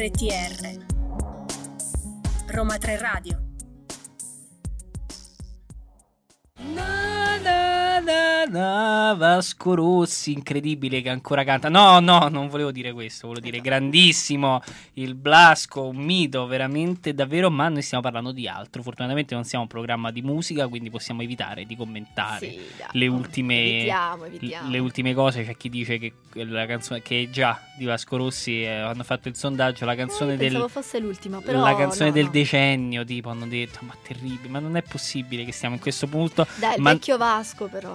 RTR 0.00 0.78
Roma 2.46 2.78
3 2.78 2.96
Radio 2.96 3.49
Na, 8.02 8.44
na, 8.44 9.14
Vasco 9.14 9.74
Rossi, 9.74 10.32
incredibile 10.32 11.02
che 11.02 11.10
ancora 11.10 11.44
canta. 11.44 11.68
No, 11.68 12.00
no, 12.00 12.28
non 12.28 12.48
volevo 12.48 12.70
dire 12.72 12.92
questo, 12.92 13.26
volevo 13.28 13.44
dire 13.44 13.60
grandissimo 13.60 14.62
il 14.94 15.14
Blasco, 15.14 15.86
un 15.86 15.96
mito 15.96 16.46
veramente 16.46 17.12
davvero, 17.14 17.50
ma 17.50 17.68
noi 17.68 17.82
stiamo 17.82 18.02
parlando 18.02 18.32
di 18.32 18.48
altro. 18.48 18.82
Fortunatamente 18.82 19.34
non 19.34 19.44
siamo 19.44 19.64
un 19.64 19.70
programma 19.70 20.10
di 20.10 20.22
musica, 20.22 20.66
quindi 20.68 20.88
possiamo 20.90 21.22
evitare 21.22 21.64
di 21.66 21.76
commentare 21.76 22.48
Sì, 22.48 22.58
le 22.92 23.06
ultime 23.06 23.60
Evitiamo, 23.60 24.24
evitiamo. 24.24 24.70
le 24.70 24.78
ultime 24.78 25.14
cose. 25.14 25.44
C'è 25.44 25.56
chi 25.56 25.68
dice 25.68 25.98
che 25.98 26.12
la 26.34 26.64
canzone 26.66 27.02
che 27.02 27.28
già 27.30 27.60
di 27.76 27.84
Vasco 27.84 28.16
Rossi 28.16 28.62
eh, 28.62 28.68
hanno 28.68 29.02
fatto 29.04 29.28
il 29.28 29.36
sondaggio, 29.36 29.84
la 29.84 29.94
canzone 29.94 30.34
Eh, 30.34 30.36
del 30.36 30.64
fosse 30.68 30.98
l'ultima, 30.98 31.40
però 31.40 31.60
la 31.60 31.76
canzone 31.76 32.08
no, 32.08 32.14
del 32.14 32.24
no. 32.24 32.30
decennio, 32.30 33.04
tipo, 33.04 33.28
hanno 33.28 33.46
detto, 33.46 33.80
ma 33.82 33.94
terribile, 34.02 34.48
ma 34.48 34.58
non 34.58 34.76
è 34.76 34.82
possibile 34.82 35.44
che 35.44 35.52
stiamo 35.52 35.74
in 35.74 35.80
questo 35.80 36.06
punto. 36.06 36.46
Dai, 36.56 36.76
il 36.76 36.80
ma 36.82 36.92
vecchio 36.92 37.16
Vasco 37.18 37.66
però 37.66 37.89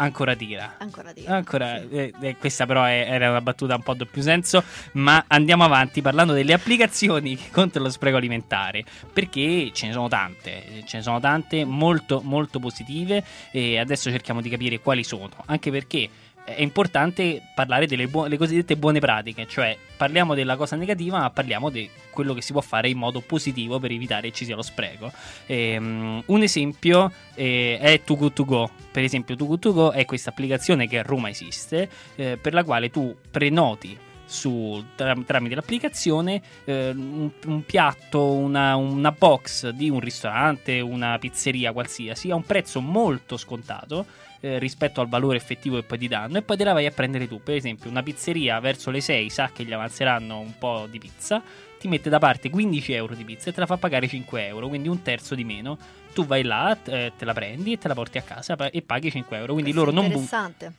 ancora 0.00 0.36
tira. 0.36 0.76
ancora 0.78 1.12
di 1.12 1.26
Ancora, 1.26 1.80
sì. 1.80 1.88
eh, 1.90 2.12
eh, 2.20 2.36
questa 2.36 2.66
però 2.66 2.84
è- 2.84 3.06
era 3.10 3.30
una 3.30 3.40
battuta 3.40 3.74
un 3.74 3.82
po' 3.82 3.94
doppio 3.94 4.22
senso, 4.22 4.62
ma 4.92 5.24
andiamo 5.26 5.64
avanti 5.64 6.02
parlando 6.02 6.32
delle 6.32 6.52
applicazioni 6.52 7.36
contro 7.50 7.82
lo 7.82 7.90
spreco 7.90 8.16
alimentare, 8.16 8.84
perché 9.12 9.70
ce 9.72 9.86
ne 9.86 9.92
sono 9.92 10.08
tante, 10.08 10.78
eh, 10.78 10.84
ce 10.86 10.98
ne 10.98 11.02
sono 11.02 11.18
tante 11.20 11.64
molto 11.64 12.20
molto 12.22 12.58
positive 12.60 13.24
e 13.50 13.78
adesso 13.78 14.10
cerchiamo 14.10 14.40
di 14.40 14.48
capire 14.48 14.78
quali 14.80 15.02
sono, 15.02 15.30
anche 15.46 15.70
perché 15.70 16.08
è 16.54 16.62
importante 16.62 17.42
parlare 17.54 17.86
delle 17.86 18.06
buo- 18.06 18.26
le 18.26 18.36
cosiddette 18.36 18.76
buone 18.76 19.00
pratiche, 19.00 19.46
cioè 19.46 19.76
parliamo 19.96 20.34
della 20.34 20.56
cosa 20.56 20.76
negativa, 20.76 21.18
ma 21.18 21.30
parliamo 21.30 21.70
di 21.70 21.88
quello 22.10 22.34
che 22.34 22.42
si 22.42 22.52
può 22.52 22.60
fare 22.60 22.88
in 22.88 22.98
modo 22.98 23.20
positivo 23.20 23.78
per 23.78 23.90
evitare 23.90 24.28
che 24.28 24.34
ci 24.34 24.44
sia 24.44 24.56
lo 24.56 24.62
spreco. 24.62 25.12
Ehm, 25.46 26.22
un 26.26 26.42
esempio 26.42 27.12
eh, 27.34 27.78
è 27.80 28.02
Too 28.02 28.16
Good 28.16 28.32
To 28.32 28.44
Go. 28.44 28.70
Per 28.90 29.02
esempio, 29.02 29.36
Too 29.36 29.46
Good 29.46 29.60
To 29.60 29.72
Go 29.72 29.90
è 29.92 30.04
questa 30.04 30.30
applicazione 30.30 30.88
che 30.88 30.98
a 30.98 31.02
Roma 31.02 31.28
esiste, 31.28 31.88
eh, 32.16 32.38
per 32.40 32.54
la 32.54 32.64
quale 32.64 32.90
tu 32.90 33.14
prenoti 33.30 33.96
su, 34.28 34.84
tra- 34.94 35.16
tramite 35.24 35.54
l'applicazione 35.54 36.40
eh, 36.64 36.90
un, 36.90 37.30
un 37.46 37.64
piatto, 37.64 38.30
una, 38.32 38.76
una 38.76 39.10
box 39.10 39.70
di 39.70 39.88
un 39.88 40.00
ristorante, 40.00 40.80
una 40.80 41.18
pizzeria 41.18 41.72
qualsiasi 41.72 42.30
a 42.30 42.34
un 42.34 42.44
prezzo 42.44 42.80
molto 42.80 43.36
scontato 43.36 44.26
eh, 44.40 44.58
rispetto 44.58 45.00
al 45.00 45.08
valore 45.08 45.36
effettivo 45.36 45.76
che 45.76 45.82
poi 45.82 45.98
ti 45.98 46.08
danno 46.08 46.38
e 46.38 46.42
poi 46.42 46.56
te 46.56 46.64
la 46.64 46.72
vai 46.72 46.86
a 46.86 46.90
prendere 46.90 47.26
tu. 47.26 47.40
Per 47.42 47.54
esempio, 47.54 47.90
una 47.90 48.02
pizzeria 48.02 48.60
verso 48.60 48.90
le 48.90 49.00
6 49.00 49.30
sa 49.30 49.50
che 49.52 49.64
gli 49.64 49.72
avanzeranno 49.72 50.38
un 50.38 50.56
po' 50.58 50.86
di 50.90 50.98
pizza, 50.98 51.42
ti 51.78 51.88
mette 51.88 52.10
da 52.10 52.18
parte 52.18 52.50
15 52.50 52.92
euro 52.92 53.14
di 53.14 53.24
pizza 53.24 53.50
e 53.50 53.52
te 53.52 53.60
la 53.60 53.66
fa 53.66 53.76
pagare 53.76 54.08
5 54.08 54.46
euro, 54.46 54.68
quindi 54.68 54.88
un 54.88 55.02
terzo 55.02 55.34
di 55.34 55.44
meno. 55.44 55.78
Tu 56.18 56.26
vai 56.26 56.42
là, 56.42 56.76
eh, 56.86 57.12
te 57.16 57.24
la 57.24 57.32
prendi 57.32 57.74
e 57.74 57.78
te 57.78 57.86
la 57.86 57.94
porti 57.94 58.18
a 58.18 58.22
casa 58.22 58.56
e 58.70 58.82
paghi 58.82 59.08
5 59.08 59.36
euro. 59.36 59.52
Quindi 59.52 59.72
loro 59.72 59.92
non, 59.92 60.08
bu- 60.10 60.26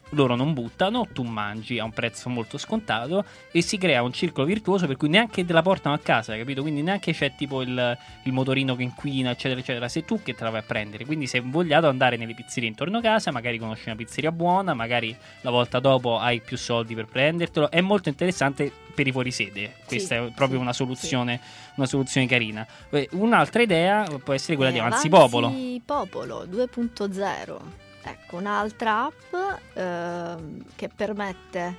loro 0.09 0.35
non 0.35 0.53
buttano, 0.53 1.07
tu 1.13 1.23
mangi 1.23 1.79
a 1.79 1.85
un 1.85 1.91
prezzo 1.91 2.27
molto 2.27 2.57
scontato 2.57 3.23
e 3.49 3.61
si 3.61 3.77
crea 3.77 4.03
un 4.03 4.11
circolo 4.11 4.45
virtuoso 4.45 4.85
per 4.85 4.97
cui 4.97 5.07
neanche 5.07 5.45
te 5.45 5.53
la 5.53 5.61
portano 5.61 5.95
a 5.95 5.99
casa, 5.99 6.35
capito? 6.35 6.61
Quindi 6.61 6.81
neanche 6.81 7.13
c'è 7.13 7.35
tipo 7.37 7.61
il, 7.61 7.97
il 8.23 8.33
motorino 8.33 8.75
che 8.75 8.83
inquina, 8.83 9.29
eccetera, 9.31 9.61
eccetera. 9.61 9.87
Sei 9.87 10.03
tu 10.03 10.21
che 10.21 10.35
te 10.35 10.43
la 10.43 10.49
vai 10.49 10.59
a 10.59 10.63
prendere. 10.63 11.05
Quindi 11.05 11.25
sei 11.25 11.39
invogliato 11.39 11.85
ad 11.85 11.91
andare 11.93 12.17
nelle 12.17 12.33
pizzerie 12.33 12.67
intorno 12.67 12.97
a 12.97 13.01
casa, 13.01 13.31
magari 13.31 13.57
conosci 13.57 13.83
una 13.87 13.95
pizzeria 13.95 14.33
buona, 14.33 14.73
magari 14.73 15.15
la 15.39 15.51
volta 15.51 15.79
dopo 15.79 16.19
hai 16.19 16.41
più 16.41 16.57
soldi 16.57 16.95
per 16.95 17.05
prendertelo. 17.05 17.71
È 17.71 17.79
molto 17.79 18.09
interessante 18.09 18.69
per 18.93 19.07
i 19.07 19.11
fuorisede. 19.13 19.75
Questa 19.85 20.15
Sì, 20.15 20.21
è 20.21 20.31
proprio 20.31 20.57
sì, 20.57 20.63
una 20.63 20.73
soluzione, 20.73 21.39
una 21.75 21.85
soluzione 21.87 22.27
carina. 22.27 22.67
Eh, 22.89 23.07
Un'altra 23.13 23.61
idea 23.61 24.03
può 24.21 24.33
essere 24.33 24.57
quella 24.57 24.71
Eh, 24.71 24.73
di 24.73 24.79
Avanzi. 24.79 25.07
Avanzi 25.07 25.09
Popolo 25.85 26.45
2.0. 26.45 27.57
Ecco, 28.01 28.35
un'altra 28.37 29.05
app 29.05 29.33
ehm, 29.77 30.63
che 30.75 30.89
permette... 30.93 31.75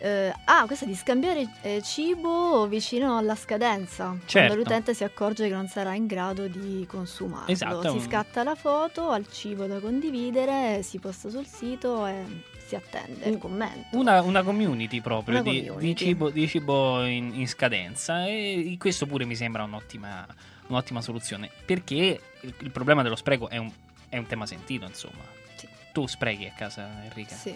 eh, 0.00 0.32
ah, 0.44 0.64
questa 0.66 0.84
di 0.86 0.94
scambiare 0.94 1.46
eh, 1.62 1.82
cibo 1.82 2.66
vicino 2.66 3.18
alla 3.18 3.34
scadenza, 3.34 4.16
Certo. 4.24 4.46
quando 4.46 4.54
l'utente 4.56 4.94
si 4.94 5.04
accorge 5.04 5.48
che 5.48 5.54
non 5.54 5.66
sarà 5.68 5.94
in 5.94 6.06
grado 6.06 6.46
di 6.46 6.86
consumarlo. 6.88 7.48
Esatto, 7.52 7.90
Si 7.92 8.00
scatta 8.06 8.42
la 8.42 8.54
foto 8.54 9.10
al 9.10 9.26
cibo 9.28 9.66
da 9.66 9.80
condividere, 9.80 10.82
si 10.82 10.98
posta 10.98 11.28
sul 11.28 11.46
sito 11.46 12.06
e 12.06 12.24
si 12.64 12.74
attende 12.76 13.26
il 13.28 13.38
commento. 13.38 13.96
Una, 13.98 14.20
una 14.22 14.42
community 14.42 15.00
proprio 15.00 15.40
Una 15.40 15.50
di, 15.50 15.66
community. 15.66 15.86
di 15.86 15.96
cibo, 15.96 16.30
di 16.30 16.46
cibo 16.48 17.04
in, 17.04 17.32
in 17.34 17.48
scadenza 17.48 18.24
e 18.26 18.76
questo 18.78 19.06
pure 19.06 19.24
mi 19.24 19.34
sembra 19.34 19.62
un'ottima, 19.64 20.26
un'ottima 20.68 21.00
soluzione 21.00 21.50
perché 21.64 22.20
il, 22.42 22.54
il 22.60 22.70
problema 22.70 23.02
dello 23.02 23.16
spreco 23.16 23.48
è 23.48 23.56
un, 23.56 23.70
è 24.08 24.16
un 24.18 24.26
tema 24.26 24.46
sentito 24.46 24.84
insomma 24.86 25.22
Sì. 25.56 25.68
tu 25.92 26.06
sprechi 26.06 26.46
a 26.46 26.52
casa 26.56 26.88
Enrica 27.04 27.34
Sì. 27.34 27.54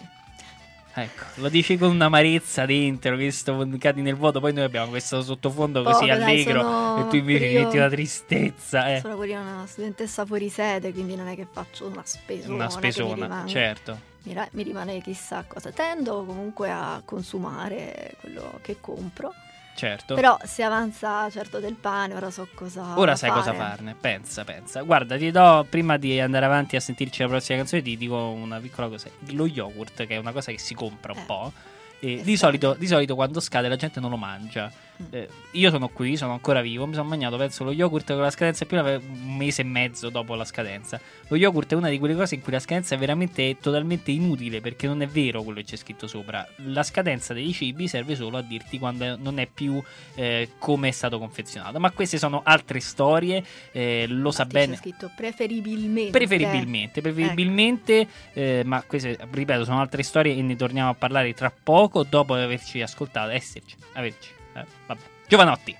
ecco 0.95 1.23
lo 1.35 1.49
dici 1.49 1.77
con 1.77 1.89
un'amarezza 1.91 2.65
dentro 2.65 3.15
che 3.17 3.31
sto 3.31 3.67
cadi 3.79 4.01
nel 4.01 4.15
vuoto 4.15 4.39
poi 4.39 4.53
noi 4.53 4.63
abbiamo 4.63 4.89
questo 4.89 5.21
sottofondo 5.23 5.81
così 5.83 6.05
Poco, 6.05 6.05
dai, 6.05 6.21
allegro 6.21 6.61
sono 6.61 7.05
e 7.07 7.09
tu 7.09 7.15
invece 7.15 7.45
io- 7.45 7.63
metti 7.63 7.77
una 7.77 7.89
tristezza 7.89 8.93
eh. 8.93 8.99
Sono 8.99 9.15
pure 9.15 9.35
una 9.35 9.63
studentessa 9.65 10.25
fuori 10.25 10.49
sede, 10.49 10.91
quindi 10.93 11.15
non 11.15 11.27
è 11.27 11.35
che 11.35 11.47
faccio 11.51 11.87
una 11.87 12.03
spesona. 12.05 12.53
una 12.53 12.65
mi 12.65 12.71
spesona 12.71 13.13
rimane- 13.13 13.49
certo 13.49 14.11
mi, 14.25 14.35
mi 14.51 14.63
rimane 14.63 15.01
chissà 15.01 15.43
cosa. 15.45 15.71
Tendo 15.71 16.23
comunque 16.23 16.71
a 16.71 17.01
consumare 17.03 18.15
quello 18.21 18.57
che 18.61 18.77
compro. 18.79 19.33
Certo 19.75 20.15
Però 20.15 20.37
se 20.43 20.63
avanza 20.63 21.29
certo 21.29 21.59
del 21.59 21.75
pane, 21.75 22.13
ora 22.15 22.29
so 22.31 22.47
cosa 22.53 22.97
Ora 22.97 23.15
sai 23.15 23.29
fare. 23.29 23.41
cosa 23.41 23.53
farne, 23.53 23.95
pensa, 23.99 24.43
pensa. 24.43 24.81
Guarda, 24.81 25.17
ti 25.17 25.31
do, 25.31 25.65
prima 25.69 25.97
di 25.97 26.19
andare 26.19 26.45
avanti 26.45 26.75
a 26.75 26.79
sentirci 26.79 27.21
la 27.21 27.27
prossima 27.27 27.57
canzone, 27.57 27.81
ti 27.81 27.97
dico 27.97 28.15
una 28.15 28.59
piccola 28.59 28.87
cosa. 28.87 29.09
Lo 29.31 29.45
yogurt, 29.47 30.05
che 30.05 30.15
è 30.15 30.17
una 30.17 30.31
cosa 30.31 30.51
che 30.51 30.59
si 30.59 30.73
compra 30.73 31.11
un 31.13 31.19
Eh, 31.19 31.23
po', 31.25 31.51
e 31.99 32.21
di, 32.21 32.35
strano. 32.35 32.37
solito, 32.37 32.73
di 32.77 32.87
solito 32.87 33.15
quando 33.15 33.39
scade 33.39 33.67
la 33.69 33.75
gente 33.77 33.99
non 33.99 34.09
lo 34.09 34.17
mangia. 34.17 34.71
Eh, 35.09 35.27
io 35.51 35.69
sono 35.69 35.87
qui, 35.89 36.15
sono 36.15 36.33
ancora 36.33 36.61
vivo, 36.61 36.85
mi 36.85 36.93
sono 36.93 37.07
mangiato, 37.07 37.37
penso, 37.37 37.63
lo 37.63 37.71
yogurt 37.71 38.07
con 38.13 38.21
la 38.21 38.29
scadenza 38.29 38.65
più 38.65 38.77
un 38.77 39.35
mese 39.37 39.61
e 39.61 39.65
mezzo 39.65 40.09
dopo 40.09 40.35
la 40.35 40.45
scadenza. 40.45 40.99
Lo 41.27 41.35
yogurt 41.35 41.71
è 41.71 41.75
una 41.75 41.89
di 41.89 41.99
quelle 41.99 42.15
cose 42.15 42.35
in 42.35 42.41
cui 42.41 42.51
la 42.51 42.59
scadenza 42.59 42.95
è 42.95 42.97
veramente 42.97 43.57
totalmente 43.59 44.11
inutile 44.11 44.61
perché 44.61 44.87
non 44.87 45.01
è 45.01 45.07
vero 45.07 45.43
quello 45.43 45.59
che 45.59 45.65
c'è 45.65 45.75
scritto 45.75 46.07
sopra. 46.07 46.47
La 46.65 46.83
scadenza 46.83 47.33
dei 47.33 47.51
cibi 47.53 47.87
serve 47.87 48.15
solo 48.15 48.37
a 48.37 48.41
dirti 48.41 48.79
quando 48.79 49.17
non 49.17 49.39
è 49.39 49.47
più 49.51 49.81
eh, 50.15 50.51
come 50.57 50.89
è 50.89 50.91
stato 50.91 51.19
confezionato. 51.19 51.79
Ma 51.79 51.91
queste 51.91 52.17
sono 52.17 52.41
altre 52.43 52.79
storie, 52.79 53.43
eh, 53.71 54.05
lo 54.07 54.31
sa 54.31 54.43
Infatti 54.43 54.59
bene. 54.59 54.73
C'è 54.73 54.79
scritto 54.79 55.11
preferibilmente. 55.15 56.11
Preferibilmente, 56.11 57.01
preferibilmente, 57.01 58.07
eh, 58.33 58.61
ma 58.65 58.81
queste, 58.83 59.17
ripeto, 59.29 59.63
sono 59.65 59.79
altre 59.79 60.03
storie 60.03 60.35
e 60.35 60.41
ne 60.41 60.55
torniamo 60.55 60.89
a 60.89 60.93
parlare 60.93 61.33
tra 61.33 61.51
poco 61.51 62.03
dopo 62.03 62.33
averci 62.33 62.81
ascoltato, 62.81 63.31
esserci, 63.31 63.75
averci. 63.93 64.41
Eh, 64.53 64.65
vabbè. 64.87 65.01
Giovanotti. 65.27 65.75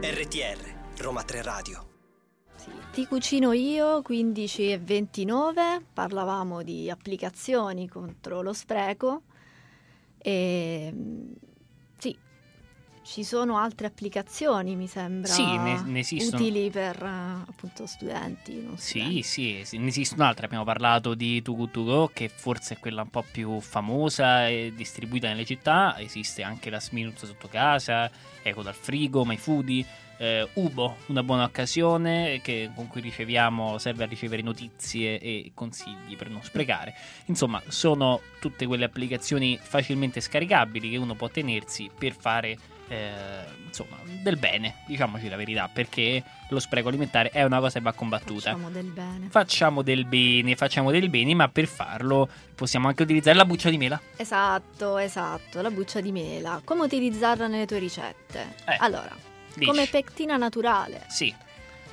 RTR, 0.00 0.74
Roma 0.98 1.22
3 1.22 1.42
Radio. 1.42 1.86
Sì, 2.56 2.70
Ti 2.92 3.06
cucino 3.06 3.52
io 3.52 4.02
15 4.02 4.70
e 4.72 4.78
29, 4.78 5.84
parlavamo 5.92 6.62
di 6.62 6.90
applicazioni 6.90 7.88
contro 7.88 8.42
lo 8.42 8.52
spreco 8.52 9.22
e 10.18 10.92
ci 13.04 13.22
sono 13.22 13.58
altre 13.58 13.86
applicazioni 13.86 14.76
mi 14.76 14.86
sembra 14.86 15.30
Sì, 15.30 15.44
ne- 15.44 15.82
ne 15.84 15.98
esistono. 15.98 16.42
utili 16.42 16.70
per 16.70 16.96
eh, 17.02 17.44
appunto 17.48 17.86
studenti, 17.86 18.60
non 18.62 18.78
Sì, 18.78 19.20
sì, 19.22 19.60
sì, 19.64 19.76
ne 19.78 19.88
esistono 19.88 20.24
altre. 20.24 20.46
Abbiamo 20.46 20.64
parlato 20.64 21.14
di 21.14 21.42
To 21.42 21.54
Go, 21.54 22.10
che 22.12 22.28
forse 22.28 22.74
è 22.74 22.78
quella 22.78 23.02
un 23.02 23.10
po' 23.10 23.24
più 23.30 23.60
famosa 23.60 24.48
e 24.48 24.72
distribuita 24.74 25.28
nelle 25.28 25.44
città. 25.44 25.98
Esiste 25.98 26.42
anche 26.42 26.70
la 26.70 26.80
Sminuz 26.80 27.24
sotto 27.26 27.46
casa, 27.48 28.10
Eco 28.42 28.62
dal 28.62 28.74
frigo, 28.74 29.24
MyFoodie. 29.24 29.84
Eh, 30.16 30.48
Ubo, 30.54 30.96
una 31.06 31.22
buona 31.24 31.42
occasione 31.44 32.40
che- 32.40 32.70
con 32.74 32.86
cui 32.86 33.00
riceviamo, 33.00 33.78
serve 33.78 34.04
a 34.04 34.06
ricevere 34.06 34.42
notizie 34.42 35.18
e 35.18 35.50
consigli 35.54 36.16
per 36.16 36.30
non 36.30 36.40
sprecare. 36.42 36.94
Insomma, 37.26 37.60
sono 37.68 38.20
tutte 38.40 38.64
quelle 38.64 38.84
applicazioni 38.84 39.58
facilmente 39.60 40.20
scaricabili 40.20 40.88
che 40.90 40.96
uno 40.98 41.14
può 41.14 41.28
tenersi 41.28 41.90
per 41.96 42.14
fare 42.14 42.56
eh, 42.88 43.44
insomma 43.66 43.96
del 44.04 44.36
bene, 44.36 44.76
diciamoci 44.86 45.28
la 45.28 45.36
verità, 45.36 45.68
perché 45.72 46.22
lo 46.48 46.60
spreco 46.60 46.88
alimentare 46.88 47.30
è 47.30 47.42
una 47.42 47.58
cosa 47.60 47.78
che 47.78 47.84
va 47.84 47.92
combattuta. 47.92 48.52
Facciamo 48.52 48.70
del 48.70 48.86
bene. 48.86 49.28
Facciamo 49.28 49.82
del 49.82 50.04
bene, 50.04 50.56
facciamo 50.56 50.90
del 50.90 51.08
bene, 51.10 51.34
ma 51.34 51.48
per 51.48 51.66
farlo 51.66 52.28
possiamo 52.54 52.88
anche 52.88 53.02
utilizzare 53.02 53.36
la 53.36 53.44
buccia 53.44 53.70
di 53.70 53.78
mela. 53.78 54.00
Esatto, 54.16 54.98
esatto, 54.98 55.60
la 55.60 55.70
buccia 55.70 56.00
di 56.00 56.12
mela. 56.12 56.60
Come 56.64 56.84
utilizzarla 56.84 57.46
nelle 57.46 57.66
tue 57.66 57.78
ricette? 57.78 58.54
Eh, 58.66 58.76
allora, 58.78 59.14
Dici. 59.54 59.66
come 59.66 59.86
pectina 59.86 60.36
naturale. 60.36 61.04
Sì, 61.08 61.34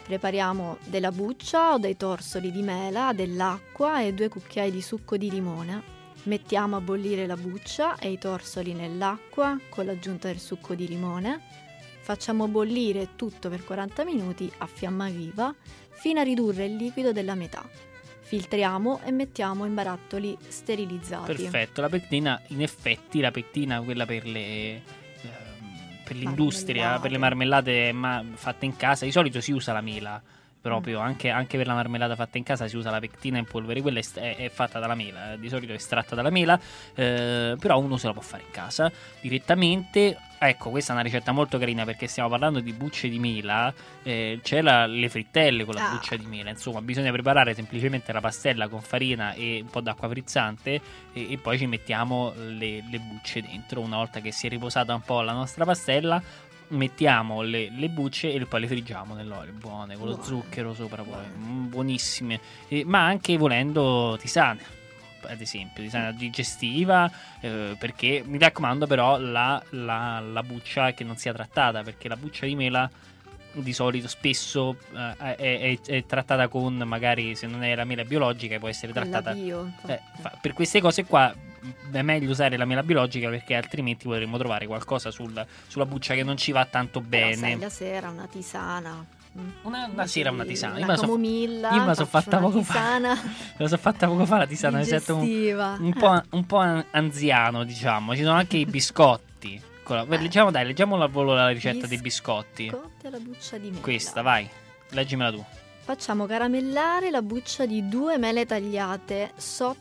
Prepariamo 0.04 0.80
della 0.86 1.12
buccia 1.12 1.74
o 1.74 1.78
dei 1.78 1.96
torsoli 1.96 2.52
di 2.52 2.64
mela, 2.64 3.14
dell'acqua 3.14 4.02
e 4.02 4.14
due 4.14 4.28
cucchiai 4.28 4.72
di 4.72 4.82
succo 4.82 5.16
di 5.16 5.30
limone. 5.30 6.00
Mettiamo 6.24 6.76
a 6.76 6.82
bollire 6.82 7.26
la 7.26 7.36
buccia 7.36 7.98
e 7.98 8.12
i 8.12 8.18
torsoli 8.20 8.74
nell'acqua 8.74 9.60
con 9.70 9.86
l'aggiunta 9.86 10.28
del 10.28 10.40
succo 10.40 10.76
di 10.76 10.88
limone. 10.88 11.42
Facciamo 12.02 12.48
bollire 12.48 13.16
tutto 13.16 13.50
per 13.50 13.64
40 13.64 14.04
minuti 14.06 14.52
a 14.60 14.68
fiamma 14.68 15.10
viva 15.10 15.54
fino 15.90 16.20
a 16.20 16.24
ridurre 16.24 16.66
il 16.66 16.76
liquido 16.76 17.12
della 17.12 17.34
metà. 17.36 17.68
Filtriamo 18.22 19.02
e 19.04 19.12
mettiamo 19.12 19.66
in 19.66 19.74
barattoli 19.74 20.38
sterilizzati. 20.48 21.34
Perfetto, 21.34 21.82
la 21.82 21.90
pectina, 21.90 22.40
in 22.48 22.62
effetti 22.62 23.20
la 23.20 23.32
pectina, 23.32 23.82
quella 23.82 24.06
per 24.06 24.26
le... 24.26 24.40
ehm, 24.76 24.82
Per 26.06 26.16
l'industria, 26.16 27.00
per 27.00 27.12
le 27.12 27.18
marmellate 27.18 27.92
ma- 27.92 28.24
fatte 28.34 28.66
in 28.66 28.76
casa, 28.76 29.06
di 29.06 29.12
solito 29.12 29.42
si 29.42 29.52
usa 29.52 29.74
la 29.74 29.82
mela, 29.82 30.22
proprio 30.62 31.00
Mm. 31.00 31.04
anche, 31.04 31.30
anche 31.30 31.58
per 31.58 31.66
la 31.68 31.74
marmellata 31.74 32.16
fatta 32.16 32.38
in 32.38 32.44
casa 32.44 32.68
si 32.68 32.76
usa 32.78 32.92
la 32.92 33.00
pectina 33.00 33.38
in 33.40 33.46
polvere, 33.46 33.82
quella 33.82 34.00
è, 34.00 34.36
è 34.36 34.50
fatta 34.50 34.78
dalla 34.80 34.96
mela, 34.96 35.34
eh, 35.34 35.40
di 35.40 35.50
solito 35.50 35.72
è 35.72 35.76
estratta 35.76 36.14
dalla 36.16 36.30
mela, 36.30 36.60
eh, 36.94 37.56
però 37.60 37.80
uno 37.80 37.98
se 37.98 38.08
la 38.08 38.14
può 38.14 38.22
fare 38.22 38.44
in 38.44 38.52
casa 38.52 38.92
direttamente. 39.22 40.18
Ecco, 40.44 40.72
questa 40.72 40.92
è 40.92 40.96
una 40.96 41.04
ricetta 41.04 41.32
molto 41.32 41.60
carina 41.60 41.86
perché 41.86 42.08
stiamo 42.08 42.28
parlando 42.28 42.62
di 42.62 42.74
bucce 42.74 43.10
di 43.10 43.20
mela, 43.20 43.72
eh, 44.02 44.40
c'è 44.42 44.62
la- 44.64 44.88
le 44.88 45.08
frittelle 45.08 45.66
con 45.66 45.76
la 45.76 45.88
Ah. 45.88 45.92
buccia 45.94 46.16
di 46.16 46.26
mela, 46.26 46.50
insomma 46.50 46.82
bisogna 46.82 47.12
preparare 47.12 47.54
semplicemente 47.54 48.12
la 48.12 48.22
pastella 48.22 48.68
con 48.68 48.82
farina 48.82 49.34
e 49.34 49.60
un 49.62 49.70
po' 49.70 49.82
d'acqua 49.82 50.10
frizzante 50.10 50.82
e, 51.14 51.32
e 51.34 51.38
poi 51.38 51.60
ci 51.60 51.68
mettiamo 51.68 52.34
le, 52.36 52.84
le 52.90 53.00
bucce 53.00 53.42
dentro. 53.44 53.82
Una 53.82 53.98
volta 53.98 54.20
che 54.20 54.32
si 54.32 54.48
è 54.48 54.50
riposata 54.50 54.96
un 54.96 55.02
po' 55.02 55.22
la 55.22 55.34
nostra 55.34 55.64
pastella, 55.64 56.20
mettiamo 56.72 57.42
le, 57.42 57.70
le 57.70 57.90
bucce 57.90 58.34
e 58.34 58.46
poi 58.46 58.62
le 58.62 58.68
friggiamo 58.68 59.14
nell'olio, 59.14 59.54
buone, 59.54 59.96
con 59.98 60.08
lo 60.08 60.22
zucchero 60.24 60.74
sopra 60.74 61.04
poi, 61.04 61.26
mm, 61.38 61.68
buonissime, 61.70 62.40
Eh, 62.68 62.84
ma 62.86 63.06
anche 63.06 63.38
volendo 63.38 64.18
tisane. 64.20 64.80
Ad 65.24 65.40
esempio, 65.40 65.84
tisana 65.84 66.12
digestiva, 66.12 67.10
eh, 67.40 67.76
perché 67.78 68.24
mi 68.26 68.40
raccomando, 68.40 68.88
però, 68.88 69.20
la, 69.20 69.62
la- 69.70 70.20
la 70.20 70.42
buccia 70.44 70.94
che 70.94 71.04
non 71.04 71.16
sia 71.16 71.32
trattata, 71.32 71.84
perché 71.84 72.08
la 72.08 72.18
buccia 72.18 72.46
di 72.48 72.56
mela 72.56 72.90
di 73.54 73.74
solito 73.74 74.08
spesso 74.08 74.78
eh, 74.96 75.16
è, 75.18 75.36
è- 75.36 75.80
è 75.86 76.06
trattata 76.06 76.48
con 76.48 76.76
magari 76.86 77.36
se 77.36 77.48
non 77.48 77.64
è 77.64 77.76
la 77.76 77.84
mela 77.84 78.04
biologica 78.06 78.58
può 78.60 78.70
essere 78.70 78.94
trattata 78.94 79.34
bio, 79.34 79.70
eh, 79.88 80.00
fa- 80.22 80.38
per 80.42 80.54
queste 80.54 80.80
cose 80.80 81.04
qua 81.06 81.34
è 81.92 82.02
meglio 82.02 82.30
usare 82.30 82.58
la 82.58 82.66
mela 82.66 82.84
biologica 82.84 83.30
perché 83.30 83.56
altrimenti 83.56 84.06
potremmo 84.06 84.38
trovare 84.38 84.66
qualcosa 84.68 85.12
sul- 85.12 85.46
sulla 85.68 85.86
buccia 85.86 86.14
che 86.16 86.24
non 86.24 86.38
ci 86.38 86.52
va 86.52 86.66
tanto 86.66 87.00
sai, 87.00 87.08
bene 87.10 87.58
la 87.58 87.70
sera 87.70 88.10
una 88.10 88.28
tisana. 88.28 89.06
mm. 89.38 89.50
una, 89.64 89.90
una 89.94 90.08
sera 90.08 90.32
una 90.32 90.44
tisana 90.46 90.78
io 90.80 90.84
Una 90.86 90.96
so- 90.96 91.02
camomilla. 91.02 91.70
io 91.72 91.80
me 91.82 91.86
la 91.88 91.94
so 91.96 92.06
faccio 92.06 92.30
fatta 92.30 92.40
poco 92.40 92.62
fa. 92.64 92.74
tisana 92.74 93.14
me 93.24 93.56
la 93.58 93.68
so 93.68 93.78
fatta 93.78 94.08
poco 94.08 94.26
fa 94.26 94.38
la 94.38 94.48
tisana 94.48 94.78
mi 94.80 94.86
sento 94.86 95.16
un, 95.16 95.78
un 95.80 95.94
po', 95.94 96.22
un 96.32 96.46
po' 96.46 96.58
an- 96.58 96.86
anziano 96.92 97.64
diciamo 97.64 98.16
ci 98.16 98.24
sono 98.24 98.36
anche 98.38 98.58
i 98.58 98.66
biscotti 98.66 99.62
la- 99.86 100.06
Eh. 100.10 100.18
leggiamo 100.20 100.52
dai 100.52 100.66
leggiamo 100.66 100.96
al 101.02 101.10
volo 101.10 101.34
la 101.34 101.50
ricetta 101.50 101.86
dei 101.86 101.98
biscotti 102.00 102.64
Biscotti 102.64 103.08
alla 103.08 103.20
buccia 103.20 103.58
di 103.58 103.70
mela. 103.70 103.82
questa 103.82 104.22
vai 104.22 104.50
leggimela 104.90 105.32
tu 105.32 105.44
Facciamo 105.84 106.26
caramellare 106.28 107.10
la 107.10 107.22
buccia 107.24 107.66
di 107.66 107.88
due 107.90 108.18
mele 108.18 108.46
tagliate 108.46 109.32
so- 109.36 109.76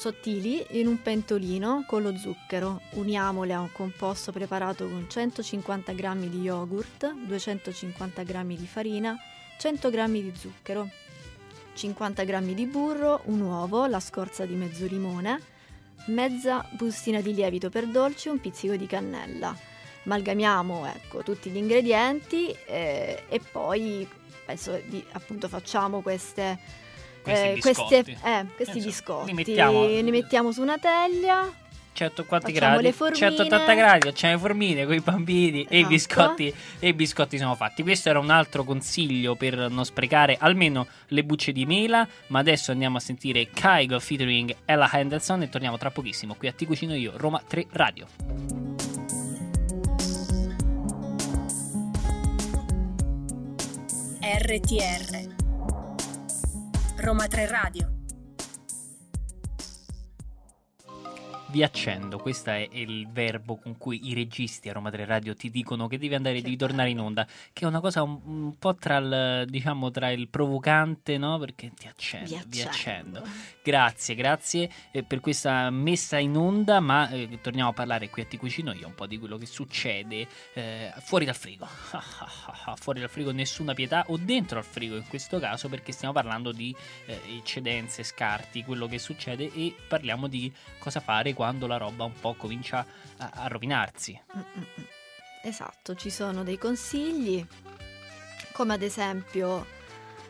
sottili 0.00 0.64
in 0.80 0.86
un 0.86 1.02
pentolino 1.02 1.84
con 1.86 2.00
lo 2.00 2.16
zucchero. 2.16 2.80
Uniamole 2.92 3.52
a 3.52 3.60
un 3.60 3.70
composto 3.70 4.32
preparato 4.32 4.88
con 4.88 5.04
150 5.06 5.92
g 5.92 6.14
di 6.26 6.40
yogurt, 6.40 7.12
250 7.12 8.22
g 8.22 8.56
di 8.56 8.66
farina, 8.66 9.14
100 9.58 9.90
g 9.90 10.06
di 10.06 10.32
zucchero, 10.34 10.88
50 11.74 12.24
g 12.24 12.54
di 12.54 12.64
burro, 12.64 13.20
un 13.24 13.42
uovo, 13.42 13.84
la 13.84 14.00
scorza 14.00 14.46
di 14.46 14.54
mezzo 14.54 14.86
limone, 14.86 15.38
mezza 16.06 16.66
bustina 16.70 17.20
di 17.20 17.34
lievito 17.34 17.68
per 17.68 17.86
dolci 17.86 18.28
e 18.28 18.30
un 18.30 18.40
pizzico 18.40 18.76
di 18.76 18.86
cannella. 18.86 19.54
Amalgamiamo 20.04 20.86
ecco, 20.86 21.22
tutti 21.22 21.50
gli 21.50 21.58
ingredienti 21.58 22.56
eh, 22.64 23.24
e 23.28 23.40
poi 23.52 24.08
penso 24.46 24.80
di, 24.86 25.04
appunto 25.12 25.46
facciamo 25.46 26.00
queste, 26.00 26.58
Questi 27.22 27.46
eh, 27.46 27.52
biscotti. 27.54 27.76
queste- 28.02 28.10
eh, 28.28 28.46
questi 28.56 28.76
Insomma, 28.76 28.84
biscotti. 28.84 29.26
li 29.26 29.32
mettiamo- 29.34 29.86
li 29.86 30.10
mettiamo 30.10 30.52
su 30.52 30.62
una 30.62 30.78
teglia. 30.78 31.52
100 31.92 32.24
quanti 32.24 32.52
Facciamo 32.52 32.70
gradi? 32.74 32.86
le 32.86 32.92
formine. 32.92 33.18
180 33.18 33.74
gradi, 33.74 34.08
facciamo 34.08 34.32
le 34.34 34.38
formine 34.38 34.86
con 34.86 34.94
i 34.94 35.00
bambini 35.00 35.64
e 35.68 35.78
i 35.78 35.78
Esatto. 35.80 35.88
biscotti 35.88 36.54
e 36.78 36.88
i 36.88 36.92
biscotti 36.94 37.36
sono 37.36 37.54
fatti. 37.56 37.82
Questo 37.82 38.08
era 38.08 38.18
un 38.20 38.30
altro 38.30 38.64
consiglio 38.64 39.34
per 39.34 39.68
non 39.68 39.84
sprecare 39.84 40.36
almeno 40.40 40.86
le 41.08 41.24
bucce 41.24 41.52
di 41.52 41.66
mela, 41.66 42.06
ma 42.28 42.38
adesso 42.38 42.70
andiamo 42.70 42.96
a 42.96 43.00
sentire 43.00 43.48
Kygo 43.50 43.98
featuring 43.98 44.54
Ella 44.64 44.88
Henderson 44.90 45.42
e 45.42 45.48
torniamo 45.50 45.76
tra 45.78 45.90
pochissimo 45.90 46.34
qui 46.36 46.48
a 46.48 46.52
Ti 46.52 46.64
Cucino 46.64 46.94
Io, 46.94 47.12
Roma 47.16 47.42
3 47.46 47.66
Radio. 47.72 48.06
RTR 54.22 55.39
Roma 57.00 57.26
3 57.26 57.46
Radio 57.46 57.99
Vi 61.50 61.64
accendo, 61.64 62.18
questo 62.18 62.50
è 62.50 62.68
il 62.70 63.08
verbo 63.10 63.56
con 63.56 63.76
cui 63.76 64.08
i 64.08 64.14
registi 64.14 64.68
a 64.68 64.72
Roma 64.72 64.88
3 64.88 65.04
Radio 65.04 65.34
ti 65.34 65.50
dicono 65.50 65.88
che 65.88 65.98
devi 65.98 66.14
andare, 66.14 66.40
devi 66.40 66.56
tornare 66.56 66.90
in 66.90 67.00
onda, 67.00 67.26
che 67.52 67.64
è 67.64 67.66
una 67.66 67.80
cosa 67.80 68.04
un, 68.04 68.20
un 68.24 68.56
po' 68.56 68.76
tra 68.76 68.98
il, 68.98 69.46
diciamo, 69.48 69.90
tra 69.90 70.10
il 70.10 70.28
provocante, 70.28 71.18
no? 71.18 71.38
Perché 71.38 71.72
ti 71.74 71.88
accendo, 71.88 72.28
Vi 72.28 72.42
vi 72.46 72.62
accendo. 72.62 73.18
accendo. 73.18 73.38
Grazie, 73.64 74.14
grazie 74.14 74.70
eh, 74.92 75.02
per 75.02 75.18
questa 75.18 75.70
messa 75.70 76.18
in 76.18 76.36
onda, 76.36 76.78
ma 76.78 77.08
eh, 77.10 77.40
torniamo 77.40 77.70
a 77.70 77.72
parlare 77.72 78.10
qui 78.10 78.22
a 78.22 78.26
Ti 78.26 78.36
Cucino 78.36 78.72
io 78.72 78.86
un 78.86 78.94
po' 78.94 79.06
di 79.06 79.18
quello 79.18 79.36
che 79.36 79.46
succede 79.46 80.28
eh, 80.54 80.92
fuori 80.98 81.24
dal 81.24 81.34
frigo. 81.34 81.66
fuori 82.76 83.00
dal 83.00 83.10
frigo 83.10 83.32
nessuna 83.32 83.74
pietà 83.74 84.04
o 84.06 84.16
dentro 84.16 84.58
al 84.58 84.64
frigo 84.64 84.94
in 84.94 85.06
questo 85.08 85.40
caso 85.40 85.68
perché 85.68 85.90
stiamo 85.90 86.14
parlando 86.14 86.52
di 86.52 86.74
eh, 87.06 87.20
eccedenze, 87.38 88.04
scarti, 88.04 88.62
quello 88.62 88.86
che 88.86 89.00
succede 89.00 89.50
e 89.52 89.74
parliamo 89.88 90.28
di 90.28 90.52
cosa 90.78 91.00
fare 91.00 91.34
quando 91.40 91.66
la 91.66 91.78
roba 91.78 92.04
un 92.04 92.12
po' 92.12 92.34
comincia 92.34 92.84
a, 93.16 93.30
a 93.32 93.46
rovinarsi. 93.46 94.20
Esatto, 95.42 95.94
ci 95.94 96.10
sono 96.10 96.42
dei 96.42 96.58
consigli, 96.58 97.42
come 98.52 98.74
ad 98.74 98.82
esempio 98.82 99.64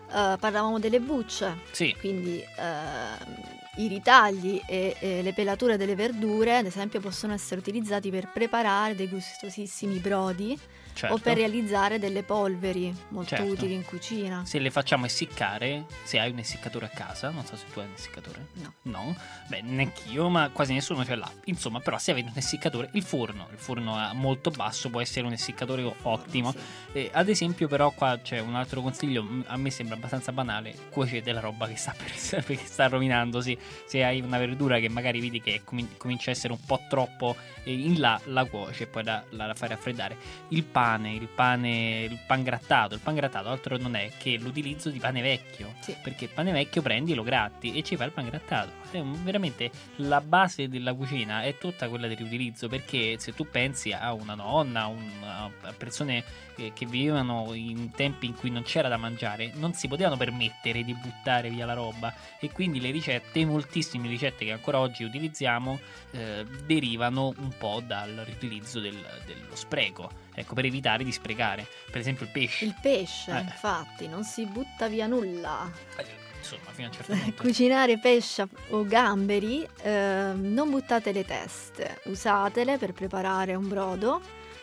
eh, 0.07 0.37
parlavamo 0.39 0.79
delle 0.79 1.01
bucce, 1.01 1.63
Sì, 1.73 1.97
quindi 1.99 2.41
ehm, 2.57 3.43
i 3.79 3.89
ritagli 3.89 4.63
e, 4.65 4.95
e 5.01 5.23
le 5.23 5.33
pelature 5.33 5.77
delle 5.77 5.97
verdure, 5.97 6.59
ad 6.59 6.67
esempio, 6.67 7.01
possono 7.01 7.33
essere 7.33 7.59
utilizzati 7.59 8.09
per 8.11 8.31
preparare 8.33 8.95
dei 8.95 9.09
gustosissimi 9.09 9.99
brodi 9.99 10.57
certo. 11.01 11.15
o 11.15 11.19
per 11.19 11.37
realizzare 11.37 11.99
delle 11.99 12.23
polveri 12.23 12.95
molto 13.09 13.37
Certo. 13.37 13.53
utili 13.53 13.75
in 13.75 13.85
cucina. 13.85 14.45
Se 14.45 14.59
le 14.59 14.71
facciamo 14.71 15.07
essiccare, 15.07 15.87
se 16.03 16.19
hai 16.19 16.31
un 16.31 16.39
essiccatore 16.39 16.87
a 16.87 16.89
casa, 16.89 17.31
non 17.31 17.45
so 17.45 17.57
se 17.57 17.65
tu 17.73 17.79
hai 17.81 17.87
un 17.87 17.93
essiccatore. 17.95 18.49
No. 18.55 18.73
No, 18.83 19.17
beh, 19.49 19.63
neanch'io, 19.63 20.29
ma 20.29 20.51
quasi 20.51 20.73
nessuno 20.73 21.05
ce 21.05 21.15
l'ha. 21.15 21.31
Insomma, 21.45 21.81
però, 21.81 21.99
se 21.99 22.11
avete 22.11 22.29
un 22.31 22.37
essiccatore, 22.37 22.91
il 22.93 23.03
forno, 23.03 23.49
il 23.53 23.59
forno 23.59 23.97
a 23.97 24.13
molto 24.13 24.51
basso 24.51 24.91
può 24.91 25.01
essere 25.01 25.27
un 25.27 25.33
essiccatore 25.33 25.95
ottimo. 26.03 26.53
Sì. 26.53 26.59
Eh, 26.93 27.11
ad 27.13 27.29
esempio, 27.29 27.69
però, 27.69 27.91
qua 27.93 28.19
c'è 28.23 28.41
un 28.41 28.55
altro 28.55 28.83
consiglio. 28.83 29.27
A 29.47 29.57
me 29.57 29.71
sembra 29.71 29.97
abbastanza 29.97 30.33
banale: 30.33 30.75
cuocete 30.91 31.33
la 31.33 31.41
roba 31.41 31.67
che 31.67 31.77
sta, 31.77 31.95
per, 31.97 32.45
che 32.45 32.59
sta 32.65 32.89
rovinandosi. 32.89 33.57
Se 33.87 34.05
hai 34.05 34.21
una 34.21 34.39
verdura 34.39 34.79
che 34.79 34.89
magari 34.89 35.21
vedi 35.21 35.41
che 35.41 35.63
comin- 35.65 35.97
comincia 35.97 36.31
a 36.31 36.35
essere 36.35 36.53
un 36.53 36.61
po' 36.65 36.81
troppo 36.89 37.37
eh, 37.65 37.73
in 37.73 37.99
là, 38.01 38.21
la 38.25 38.45
cuoci 38.45 38.83
e 38.83 38.87
poi 38.87 39.05
la, 39.05 39.23
la, 39.31 39.47
la 39.47 39.55
fai 39.55 39.69
raffreddare. 39.69 40.17
Il 40.49 40.65
pane, 40.65 40.89
il 40.97 41.29
pane, 41.29 42.03
il 42.05 42.19
pan 42.27 42.43
grattato. 42.43 42.95
Il 42.95 43.01
pan 43.01 43.15
grattato 43.15 43.49
altro 43.49 43.77
non 43.77 43.95
è 43.95 44.11
che 44.19 44.37
l'utilizzo 44.39 44.91
di 44.91 44.99
pane 44.99 45.23
vecchio. 45.23 45.75
Sì. 45.81 45.95
Perché 46.03 46.25
il 46.25 46.31
pane 46.31 46.53
vecchio 46.53 46.83
prendi, 46.83 47.15
lo 47.15 47.23
gratti 47.23 47.73
e 47.75 47.83
ci 47.83 47.97
fai 47.97 48.07
il 48.07 48.13
pan 48.13 48.27
grattato. 48.27 48.71
È 48.91 49.01
veramente 49.01 49.71
la 49.97 50.21
base 50.21 50.69
della 50.69 50.95
cucina 50.95 51.43
è 51.43 51.57
tutta 51.59 51.89
quella 51.89 52.07
del 52.09 52.17
riutilizzo. 52.17 52.69
Perché 52.69 53.19
se 53.19 53.35
tu 53.35 53.49
pensi 53.49 53.93
a 53.93 54.13
una 54.13 54.35
nonna, 54.35 54.87
un- 54.87 55.23
a 55.23 55.73
persone 55.77 56.49
eh, 56.57 56.73
che 56.75 56.85
vivevano 56.87 57.55
in 57.55 57.91
tempi 57.93 58.27
in 58.27 58.35
cui 58.35 58.51
non 58.51 58.63
c'era 58.63 58.89
da 58.89 58.97
mangiare, 58.97 59.53
non 59.55 59.73
si 59.73 59.89
potevano 59.89 60.17
permettere 60.17 60.83
di 60.85 60.95
buttare 60.95 61.49
via 61.49 61.65
la 61.65 61.75
roba. 61.75 62.13
E 62.39 62.51
quindi 62.51 62.81
le 62.81 62.91
ricette, 62.91 63.45
moltissime 63.47 64.09
ricette 64.09 64.45
che 64.45 64.53
ancora 64.53 64.79
oggi 64.79 65.05
utilizziamo, 65.05 65.79
eh, 66.11 66.45
derivano 66.67 67.33
un 67.39 67.51
po' 67.57 67.81
dal 67.87 68.23
riutilizzo 68.27 68.81
del- 68.81 69.23
dello 69.27 69.55
spreco. 69.55 70.11
Ecco, 70.35 70.55
per 70.55 70.65
evitare 70.65 71.05
di 71.05 71.13
sprecare. 71.13 71.67
Per 71.91 72.01
esempio 72.01 72.25
il 72.27 72.31
pesce. 72.33 72.65
Il 72.65 72.75
pesce, 72.81 73.31
Eh. 73.33 73.41
infatti, 73.41 74.07
non 74.09 74.25
si 74.25 74.47
butta 74.47 74.89
via 74.89 75.07
nulla. 75.07 75.71
Eh, 75.97 76.19
Insomma, 76.41 76.71
fino 76.73 76.87
a 76.87 76.91
un 76.91 76.97
certo 76.97 77.13
punto. 77.13 77.43
Cucinare 77.43 77.99
pesce 77.99 78.49
o 78.71 78.85
gamberi, 78.85 79.67
eh, 79.83 80.33
non 80.35 80.71
buttate 80.71 81.13
le 81.13 81.23
teste, 81.25 82.01
usatele 82.05 82.79
per 82.79 82.93
preparare 82.95 83.55
un 83.55 83.69
brodo, 83.69 84.23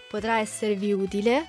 potrà 0.09 0.39
esservi 0.39 0.91
utile 0.91 1.45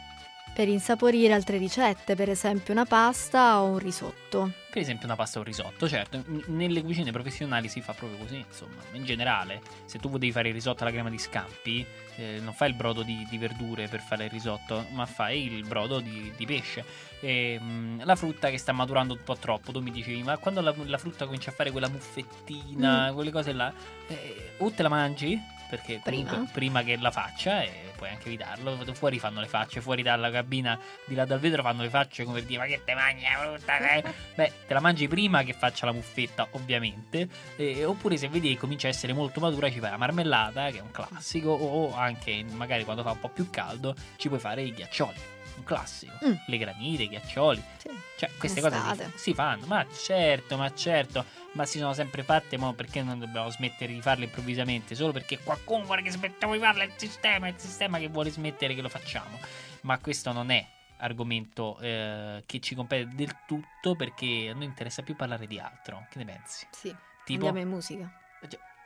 per 0.59 0.67
insaporire 0.67 1.35
altre 1.35 1.57
ricette, 1.57 2.17
per 2.17 2.29
esempio 2.29 2.75
una 2.75 2.85
pasta 2.85 3.63
o 3.63 3.67
un 3.67 3.79
risotto. 3.79 4.51
Per 4.69 4.83
esempio 4.83 5.07
una 5.07 5.15
pasta 5.15 5.39
o 5.39 5.43
un 5.43 5.47
risotto, 5.47 5.89
certo, 5.89 6.17
n- 6.17 6.43
nelle 6.47 6.83
cucine 6.83 7.13
professionali 7.13 7.69
si 7.69 7.81
fa 7.81 7.93
proprio 7.93 8.19
così, 8.19 8.39
insomma, 8.45 8.83
in 8.91 9.05
generale, 9.05 9.61
se 9.85 10.01
tu 10.01 10.11
devi 10.11 10.33
fare 10.33 10.49
il 10.49 10.55
risotto 10.55 10.83
alla 10.83 10.91
crema 10.91 11.11
di 11.11 11.19
scampi, 11.19 11.87
eh, 12.17 12.41
non 12.43 12.53
fai 12.55 12.71
il 12.71 12.75
brodo 12.75 13.05
di, 13.05 13.25
di 13.31 13.39
verdure 13.39 13.87
per 13.87 14.01
fare 14.01 14.25
il 14.25 14.31
risotto, 14.31 14.85
ma 14.91 15.07
fai 15.07 15.45
il 15.45 15.65
brodo 15.65 16.01
di, 16.01 16.33
di 16.37 16.45
pesce. 16.45 16.85
E, 17.21 17.57
mh, 17.61 18.05
la 18.05 18.17
frutta 18.17 18.51
che 18.51 18.59
sta 18.59 18.73
maturando 18.73 19.15
un 19.15 19.23
po' 19.23 19.37
troppo, 19.37 19.71
tu 19.71 19.81
mi 19.81 19.93
dicevi, 19.93 20.25
ma 20.25 20.39
quando 20.39 20.61
la, 20.61 20.75
la 20.87 20.99
frutta 20.99 21.25
comincia 21.25 21.51
a 21.51 21.55
fare 21.55 21.71
quella 21.71 21.89
muffettina, 21.89 23.13
quelle 23.15 23.31
cose 23.31 23.53
là, 23.53 23.73
eh, 24.09 24.55
o 24.57 24.73
te 24.73 24.83
la 24.83 24.89
mangi? 24.89 25.41
Perché 25.69 26.01
Prima. 26.03 26.49
prima. 26.53 26.83
che 26.83 26.97
la 26.97 27.11
faccia 27.11 27.63
e 27.63 27.93
puoi 27.97 28.09
anche 28.09 28.29
evitarlo. 28.29 28.77
Fuori 28.95 29.19
fanno 29.19 29.41
le 29.41 29.47
facce, 29.49 29.81
fuori 29.81 30.03
dalla 30.03 30.31
cabina 30.31 30.79
di 31.05 31.15
là 31.15 31.25
dal 31.25 31.39
vetro 31.39 31.63
fanno 31.63 31.83
le 31.83 31.91
facce 31.91 32.25
come 32.25 32.39
per 32.39 32.49
dire 32.49 32.59
ma 32.61 32.67
che 32.67 32.83
te 32.85 32.95
mangi 32.95 33.23
la 33.25 33.39
frutta? 33.43 33.77
che-?" 33.77 34.05
Beh, 34.35 34.53
te 34.67 34.75
la 34.75 34.81
mangi 34.81 35.07
prima 35.09 35.43
che 35.43 35.53
faccia 35.53 35.87
la 35.87 35.93
muffetta, 35.93 36.49
ovviamente. 36.53 37.29
Eh, 37.57 37.85
oppure 37.85 38.17
se 38.17 38.29
vedi 38.29 38.49
che 38.49 38.57
comincia 38.59 38.87
a 38.87 38.91
essere 38.91 39.13
molto 39.13 39.41
matura, 39.41 39.71
ci 39.71 39.79
fai 39.81 39.91
la 39.91 39.97
marmellata, 39.97 40.71
che 40.71 40.79
è 40.79 40.81
un 40.81 40.91
classico. 40.91 41.51
O 41.51 41.95
anche 41.95 42.45
magari 42.53 42.85
quando 42.85 43.03
fa 43.03 43.11
un 43.13 43.21
po' 43.21 43.29
più 43.29 43.51
caldo, 43.51 43.95
ci 44.17 44.29
puoi 44.29 44.41
fare 44.41 44.63
i 44.63 44.73
ghiaccioli. 44.73 45.37
Un 45.59 45.65
classico. 45.65 46.13
Mm. 46.25 46.35
Le 46.47 46.59
granite, 46.59 47.03
i 47.03 47.09
ghiaccioli. 47.09 47.63
Sì. 47.77 47.91
Cioè, 48.17 48.31
queste 48.39 48.61
cose 48.61 48.77
si, 48.95 49.19
si 49.19 49.35
fanno. 49.35 49.67
Ma 49.67 49.87
certo, 49.93 50.57
ma 50.57 50.73
certo. 50.73 51.25
Ma 51.53 51.65
si 51.65 51.79
sono 51.79 51.93
sempre 51.93 52.23
fatte, 52.23 52.57
ma 52.57 52.73
perché 52.73 53.03
non 53.03 53.19
dobbiamo 53.19 53.51
smettere 53.51 53.93
di 53.93 54.01
farle 54.01 54.25
improvvisamente? 54.25 54.95
Solo 54.95 55.13
perché 55.13 55.39
qualcuno 55.39 55.85
vuole 55.85 56.03
che 56.03 56.11
smettiamo 56.11 56.55
di 56.55 56.61
farle, 56.61 56.85
è 56.85 56.87
il 56.87 56.93
sistema, 56.97 57.47
è 57.47 57.51
il 57.51 57.59
sistema 57.59 57.99
che 57.99 58.09
vuole 58.09 58.31
smettere 58.31 58.75
che 58.75 58.83
lo 58.83 58.89
facciamo. 58.89 59.39
Ma 59.83 59.99
questo 59.99 60.33
non 60.33 60.51
è 60.51 60.67
argomento 60.99 61.79
eh, 61.79 62.43
che 62.45 62.61
ci 62.61 62.75
compete 62.75 63.15
del 63.15 63.37
tutto 63.47 63.95
perché 63.95 64.51
a 64.51 64.55
noi 64.55 64.65
interessa 64.65 65.03
più 65.03 65.15
parlare 65.17 65.47
di 65.47 65.59
altro. 65.59 66.07
Che 66.11 66.19
ne 66.19 66.25
pensi? 66.25 66.67
Sì, 66.71 66.95
Tipo, 67.25 67.47
andiamo 67.47 67.69
in 67.69 67.75
musica. 67.75 68.11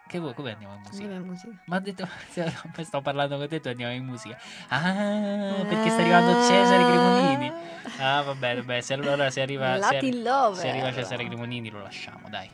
Che 0.09 0.19
vuoi? 0.19 0.35
Come 0.35 0.53
andiamo 0.53 0.75
in 0.75 0.81
musica? 0.81 1.03
Andiamo 1.05 1.25
in 1.25 1.31
musica. 1.31 1.63
Ma 1.67 1.77
ha 1.77 1.81
detto, 1.81 2.09
sto 2.83 3.01
parlando 3.01 3.37
con 3.37 3.49
te 3.49 3.61
e 3.63 3.71
andiamo 3.71 3.93
in 3.93 4.05
musica. 4.05 4.39
Ah, 4.69 5.65
perché 5.69 5.91
sta 5.91 6.01
arrivando 6.01 6.33
Cesare 6.47 6.85
Cremonini. 6.85 7.53
Ah, 7.99 8.23
va 8.23 8.35
bene, 8.35 8.61
vabbè, 8.61 8.81
se 8.81 8.95
allora 8.95 9.31
se 9.31 9.41
arriva, 9.41 9.81
se, 9.83 10.01
se 10.55 10.69
arriva 10.69 10.93
Cesare 10.93 11.25
Cremonini 11.25 11.71
lo 11.71 11.83
lasciamo, 11.83 12.29
dai. 12.29 12.51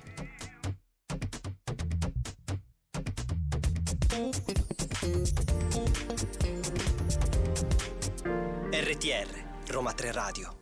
RTR, 8.71 9.71
Roma 9.71 9.93
3 9.93 10.13
Radio. 10.13 10.58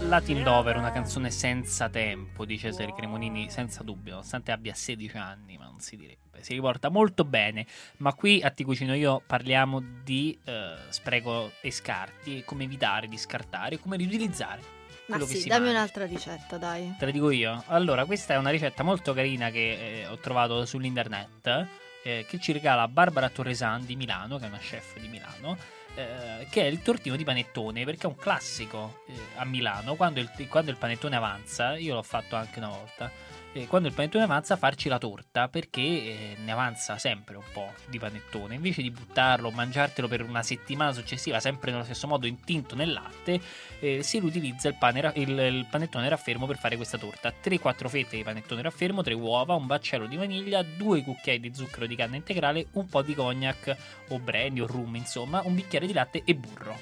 Latin 0.00 0.42
Lover, 0.42 0.76
una 0.76 0.92
canzone 0.92 1.30
senza 1.30 1.88
tempo 1.88 2.44
di 2.44 2.58
Cesare 2.58 2.92
Cremonini, 2.94 3.50
senza 3.50 3.82
dubbio, 3.82 4.12
nonostante 4.12 4.52
abbia 4.52 4.74
16 4.74 5.16
anni, 5.16 5.56
ma 5.58 5.64
non 5.64 5.80
si 5.80 5.96
direbbe. 5.96 6.42
Si 6.42 6.52
riporta 6.52 6.90
molto 6.90 7.24
bene, 7.24 7.66
ma 7.98 8.12
qui 8.12 8.42
a 8.42 8.50
Ti 8.50 8.62
Cucino 8.62 8.94
Io 8.94 9.22
parliamo 9.26 9.82
di 10.04 10.38
eh, 10.44 10.74
spreco 10.90 11.52
e 11.62 11.70
scarti, 11.70 12.42
come 12.44 12.64
evitare 12.64 13.08
di 13.08 13.16
scartare, 13.16 13.78
come 13.78 13.96
riutilizzare 13.96 14.60
Ma 15.06 15.18
sì, 15.20 15.48
dammi 15.48 15.64
mangia. 15.64 15.78
un'altra 15.78 16.06
ricetta, 16.06 16.58
dai. 16.58 16.94
Te 16.98 17.06
la 17.06 17.10
dico 17.10 17.30
io. 17.30 17.64
Allora, 17.68 18.04
questa 18.04 18.34
è 18.34 18.36
una 18.36 18.50
ricetta 18.50 18.82
molto 18.82 19.14
carina 19.14 19.50
che 19.50 20.02
eh, 20.02 20.06
ho 20.06 20.18
trovato 20.18 20.64
sull'internet. 20.66 21.66
eh, 22.04 22.24
che 22.28 22.38
ci 22.38 22.52
regala 22.52 22.86
Barbara 22.86 23.28
Torresan 23.28 23.84
di 23.84 23.96
Milano, 23.96 24.38
che 24.38 24.44
è 24.44 24.48
una 24.48 24.58
chef 24.58 24.98
di 25.00 25.08
Milano. 25.08 25.56
Eh, 25.96 26.46
che 26.50 26.62
è 26.62 26.66
il 26.66 26.82
tortino 26.82 27.16
di 27.16 27.24
panettone 27.24 27.84
perché 27.84 28.02
è 28.02 28.06
un 28.06 28.16
classico 28.16 29.02
eh, 29.08 29.12
a 29.36 29.44
Milano. 29.44 29.96
Quando 29.96 30.20
il, 30.20 30.30
quando 30.48 30.70
il 30.70 30.76
panettone 30.76 31.16
avanza 31.16 31.76
io 31.76 31.94
l'ho 31.94 32.02
fatto 32.02 32.36
anche 32.36 32.58
una 32.58 32.68
volta 32.68 33.10
eh, 33.56 33.66
quando 33.66 33.88
il 33.88 33.94
panettone 33.94 34.24
avanza 34.24 34.56
farci 34.56 34.90
la 34.90 34.98
torta 34.98 35.48
perché 35.48 35.80
eh, 35.80 36.36
ne 36.44 36.52
avanza 36.52 36.98
sempre 36.98 37.36
un 37.36 37.44
po' 37.52 37.72
di 37.86 37.98
panettone. 37.98 38.54
Invece 38.54 38.82
di 38.82 38.90
buttarlo 38.90 39.50
mangiartelo 39.50 40.08
per 40.08 40.22
una 40.22 40.42
settimana 40.42 40.92
successiva 40.92 41.40
sempre 41.40 41.70
nello 41.70 41.84
stesso 41.84 42.06
modo 42.06 42.26
intinto 42.26 42.74
nel 42.74 42.92
latte 42.92 43.40
eh, 43.80 44.02
si 44.02 44.18
riutilizza 44.18 44.68
il, 44.68 44.74
pane 44.74 45.12
il- 45.14 45.38
il 45.38 45.66
panettone 45.70 46.08
raffermo 46.08 46.46
per 46.46 46.58
fare 46.58 46.76
questa 46.76 46.98
torta. 46.98 47.32
3-4 47.42 47.88
fette 47.88 48.16
di 48.16 48.22
panettone 48.22 48.60
raffermo 48.60 49.02
3 49.02 49.14
uova 49.14 49.54
un 49.54 49.66
baccello 49.66 50.06
di 50.06 50.16
vaniglia 50.16 50.62
2 50.62 51.02
cucchiai 51.02 51.40
di 51.40 51.54
zucchero 51.54 51.86
di 51.86 51.96
canna 51.96 52.16
integrale 52.16 52.66
un 52.72 52.86
po' 52.86 53.00
di 53.00 53.14
cognac 53.14 53.74
o 54.08 54.18
brandy 54.18 54.60
o 54.60 54.66
rum 54.66 54.96
insomma 54.96 55.40
un 55.44 55.54
bicchiere 55.54 55.85
di 55.86 55.92
latte 55.92 56.22
e 56.24 56.34
burro 56.34 56.78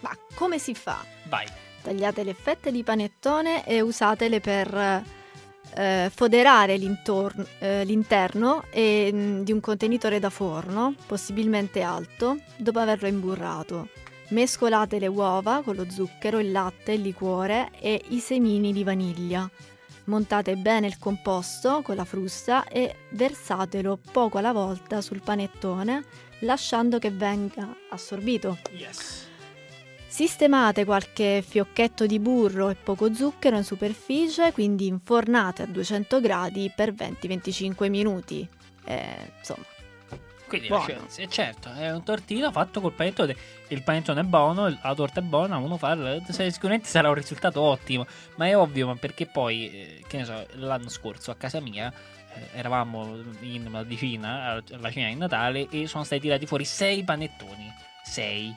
Ma 0.00 0.10
come 0.34 0.58
si 0.58 0.74
fa? 0.74 1.04
vai 1.28 1.46
Tagliate 1.82 2.22
le 2.22 2.34
fette 2.34 2.70
di 2.70 2.84
panettone 2.84 3.66
e 3.66 3.80
usatele 3.80 4.38
per 4.38 5.02
eh, 5.74 6.10
foderare 6.14 6.74
eh, 6.74 7.84
l'interno 7.84 8.64
e, 8.70 9.12
mh, 9.12 9.42
di 9.42 9.52
un 9.52 9.60
contenitore 9.60 10.18
da 10.18 10.30
forno, 10.30 10.94
possibilmente 11.06 11.82
alto, 11.82 12.38
dopo 12.56 12.78
averlo 12.78 13.08
imburrato. 13.08 13.88
Mescolate 14.28 14.98
le 14.98 15.08
uova 15.08 15.62
con 15.62 15.74
lo 15.74 15.90
zucchero, 15.90 16.38
il 16.38 16.52
latte, 16.52 16.92
il 16.92 17.02
liquore 17.02 17.70
e 17.78 18.00
i 18.08 18.18
semini 18.18 18.72
di 18.72 18.84
vaniglia. 18.84 19.48
Montate 20.04 20.56
bene 20.56 20.86
il 20.86 20.98
composto 20.98 21.82
con 21.82 21.96
la 21.96 22.04
frusta 22.04 22.66
e 22.66 22.96
versatelo 23.10 23.98
poco 24.10 24.38
alla 24.38 24.52
volta 24.52 25.00
sul 25.00 25.22
panettone, 25.22 26.02
lasciando 26.42 26.98
che 26.98 27.10
venga 27.10 27.74
assorbito. 27.90 28.58
yes 28.72 29.30
Sistemate 30.06 30.84
qualche 30.84 31.42
fiocchetto 31.46 32.04
di 32.04 32.18
burro 32.18 32.68
e 32.68 32.74
poco 32.74 33.14
zucchero 33.14 33.56
in 33.56 33.64
superficie, 33.64 34.52
quindi 34.52 34.86
infornate 34.86 35.62
a 35.62 35.66
200 35.66 36.20
gradi 36.20 36.70
per 36.74 36.92
20-25 36.92 37.88
minuti. 37.88 38.46
Eh, 38.84 39.32
insomma, 39.38 39.64
Quindi 40.46 40.68
Buono. 40.68 41.06
cioè, 41.10 41.26
certo, 41.28 41.72
è 41.72 41.90
un 41.90 42.02
tortino 42.02 42.52
fatto 42.52 42.82
col 42.82 42.92
panettone. 42.92 43.34
Il 43.68 43.82
panettone 43.82 44.20
è 44.20 44.24
buono, 44.24 44.68
la 44.68 44.94
torta 44.94 45.20
è 45.20 45.22
buona, 45.22 45.56
uno 45.56 45.78
fa. 45.78 45.92
il- 45.92 46.22
se- 46.28 46.50
Sicuramente 46.50 46.88
sarà 46.90 47.08
un 47.08 47.14
risultato 47.14 47.62
ottimo. 47.62 48.04
Ma 48.36 48.48
è 48.48 48.54
ovvio, 48.54 48.88
ma 48.88 48.96
perché 48.96 49.24
poi, 49.24 49.70
eh, 49.70 50.04
che 50.06 50.18
ne 50.18 50.24
so, 50.26 50.46
l'anno 50.56 50.90
scorso 50.90 51.30
a 51.30 51.36
casa 51.36 51.58
mia. 51.60 51.90
Eh, 52.34 52.48
eravamo 52.58 53.16
in 53.40 53.66
una 53.66 53.82
vicina 53.82 54.44
alla- 54.50 54.62
alla 54.72 54.90
cena 54.90 55.08
di 55.08 55.14
Natale 55.16 55.68
e 55.70 55.86
sono 55.86 56.04
stati 56.04 56.20
tirati 56.22 56.46
fuori 56.46 56.64
sei 56.64 57.02
panettoni. 57.04 57.72
Sei. 58.02 58.54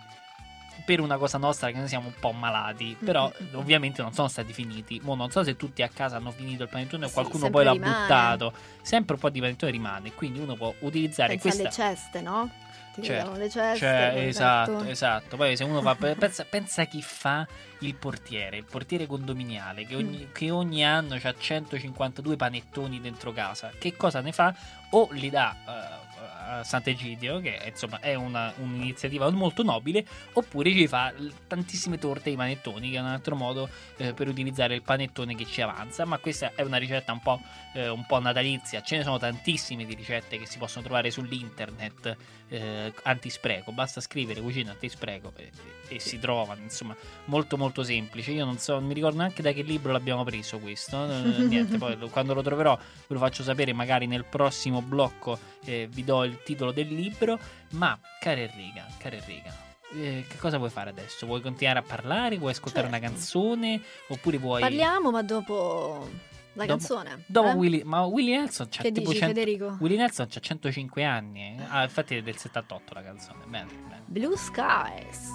Per 0.85 0.99
una 0.99 1.17
cosa 1.17 1.37
nostra 1.37 1.71
che 1.71 1.77
noi 1.77 1.87
siamo 1.87 2.07
un 2.07 2.13
po' 2.19 2.31
malati. 2.33 2.97
Però 3.03 3.31
Mm-hmm. 3.41 3.55
ovviamente 3.55 4.01
non 4.01 4.13
sono 4.13 4.27
stati 4.27 4.51
finiti. 4.53 4.99
Mo 5.03 5.15
non 5.15 5.31
so 5.31 5.43
se 5.43 5.55
tutti 5.55 5.81
a 5.81 5.87
casa 5.87 6.17
hanno 6.17 6.31
finito 6.31 6.63
il 6.63 6.69
panettone 6.69 7.05
o 7.05 7.07
Sì, 7.07 7.13
qualcuno 7.13 7.49
poi 7.49 7.63
l'ha 7.63 7.71
rimane. 7.71 8.01
buttato. 8.01 8.53
Sempre 8.81 9.15
un 9.15 9.21
po' 9.21 9.29
di 9.29 9.39
panettone 9.39 9.71
rimane. 9.71 10.11
Quindi 10.13 10.39
uno 10.39 10.55
può 10.55 10.73
utilizzare 10.81 11.37
pensa 11.37 11.49
questa. 11.63 11.83
alle 11.83 11.95
ceste, 11.95 12.21
no? 12.21 12.49
Ti 12.95 13.03
Certo, 13.03 13.23
davano 13.25 13.37
le 13.43 13.49
ceste. 13.49 13.77
Cioè, 13.85 14.13
esatto, 14.27 14.83
esatto. 14.85 15.35
Poi 15.37 15.57
se 15.57 15.63
uno 15.65 15.81
fa. 15.81 15.95
pensa, 15.95 16.45
pensa 16.45 16.81
a 16.83 16.85
chi 16.85 17.01
fa 17.01 17.45
il 17.79 17.93
portiere, 17.95 18.57
il 18.57 18.63
portiere 18.63 19.05
condominiale, 19.05 19.85
che 19.85 19.95
Mm. 19.95 19.97
ogni, 19.97 20.29
che 20.31 20.49
ogni 20.49 20.85
anno 20.85 21.15
ha 21.21 21.33
152 21.37 22.35
panettoni 22.37 23.01
dentro 23.01 23.31
casa. 23.33 23.71
Che 23.77 23.95
cosa 23.97 24.21
ne 24.21 24.31
fa? 24.31 24.55
O 24.91 25.09
li 25.11 25.29
dà 25.29 25.55
eh, 25.67 26.04
a 26.45 26.63
Sant'Egidio, 26.63 27.39
che 27.39 27.59
insomma 27.65 27.99
è 27.99 28.15
una- 28.15 28.53
un'iniziativa 28.57 29.29
molto 29.31 29.63
nobile, 29.63 30.05
oppure 30.33 30.71
ci 30.71 30.87
fa 30.87 31.13
tantissime 31.47 31.97
torte 31.97 32.29
di 32.29 32.35
panettoni, 32.35 32.91
che 32.91 32.97
è 32.97 32.99
un 32.99 33.07
altro 33.07 33.35
modo 33.35 33.69
eh, 33.97 34.13
per 34.13 34.27
utilizzare 34.27 34.75
il 34.75 34.81
panettone 34.81 35.35
che 35.35 35.45
ci 35.45 35.61
avanza. 35.61 36.05
Ma 36.05 36.17
questa 36.17 36.51
è 36.55 36.61
una 36.61 36.77
ricetta 36.77 37.11
un 37.11 37.21
po', 37.21 37.41
eh, 37.73 37.89
un 37.89 38.05
po' 38.05 38.19
natalizia. 38.19 38.81
Ce 38.81 38.97
ne 38.97 39.03
sono 39.03 39.17
tantissime 39.17 39.85
di 39.85 39.93
ricette 39.95 40.37
che 40.37 40.45
si 40.45 40.57
possono 40.57 40.83
trovare 40.83 41.11
sull'internet 41.11 42.17
eh, 42.49 42.93
antispreco, 43.03 43.71
basta 43.71 44.01
scrivere 44.01 44.39
cucina 44.41 44.71
antispreco 44.71 45.33
e, 45.35 45.49
e 45.87 45.99
si 45.99 46.19
trovano, 46.19 46.61
insomma, 46.61 46.95
molto 47.25 47.57
molto 47.57 47.83
semplice. 47.83 48.31
Io 48.31 48.45
non 48.45 48.57
so, 48.57 48.73
non 48.73 48.85
mi 48.85 48.93
ricordo 48.93 49.17
neanche 49.17 49.41
da 49.41 49.51
che 49.51 49.63
libro 49.63 49.91
l'abbiamo 49.91 50.23
preso 50.23 50.59
questo, 50.59 51.09
eh, 51.09 51.43
niente, 51.43 51.77
poi 51.79 51.97
quando 52.09 52.33
lo 52.33 52.41
troverò 52.41 52.75
ve 52.75 53.13
lo 53.13 53.19
faccio 53.19 53.43
sapere 53.43 53.73
magari 53.73 54.07
nel 54.07 54.25
prossimo 54.25 54.81
blocco 54.81 55.37
eh, 55.65 55.87
vi 55.91 56.03
do 56.03 56.23
il 56.23 56.34
titolo 56.43 56.71
del 56.71 56.87
libro, 56.87 57.39
ma 57.71 57.97
cara 58.19 58.41
Enrica, 58.41 58.85
cara 58.97 59.15
Enrica, 59.15 59.53
eh, 59.93 60.25
che 60.27 60.37
cosa 60.37 60.57
vuoi 60.57 60.69
fare 60.69 60.89
adesso? 60.89 61.25
Vuoi 61.25 61.41
continuare 61.41 61.79
a 61.79 61.83
parlare? 61.83 62.37
Vuoi 62.37 62.51
ascoltare 62.51 62.87
una 62.87 62.99
Certo. 62.99 63.13
canzone? 63.13 63.81
Oppure 64.09 64.37
vuoi... 64.37 64.61
Parliamo, 64.61 65.11
ma 65.11 65.21
dopo 65.21 66.09
la 66.53 66.65
Dopo- 66.65 66.77
canzone. 66.77 67.23
Dopo 67.27 67.49
eh? 67.49 67.53
Willy, 67.53 67.81
ma 67.83 68.03
Willy 68.05 68.31
Nelson 68.31 68.67
c'ha 68.69 68.81
Che 68.81 68.91
tipo 68.91 69.09
dici, 69.09 69.19
100 69.21 69.33
Federico? 69.33 69.77
Willy 69.79 69.97
Nelson 69.97 70.27
c'ha 70.29 70.39
105 70.39 71.03
anni. 71.03 71.41
eh. 71.57 71.63
Ah, 71.67 71.83
infatti 71.83 72.15
è 72.15 72.21
del 72.21 72.37
78 72.37 72.93
la 72.93 73.03
canzone. 73.03 73.45
Bene, 73.47 73.71
bene. 73.87 74.01
Blue 74.05 74.35
Skies. 74.37 75.29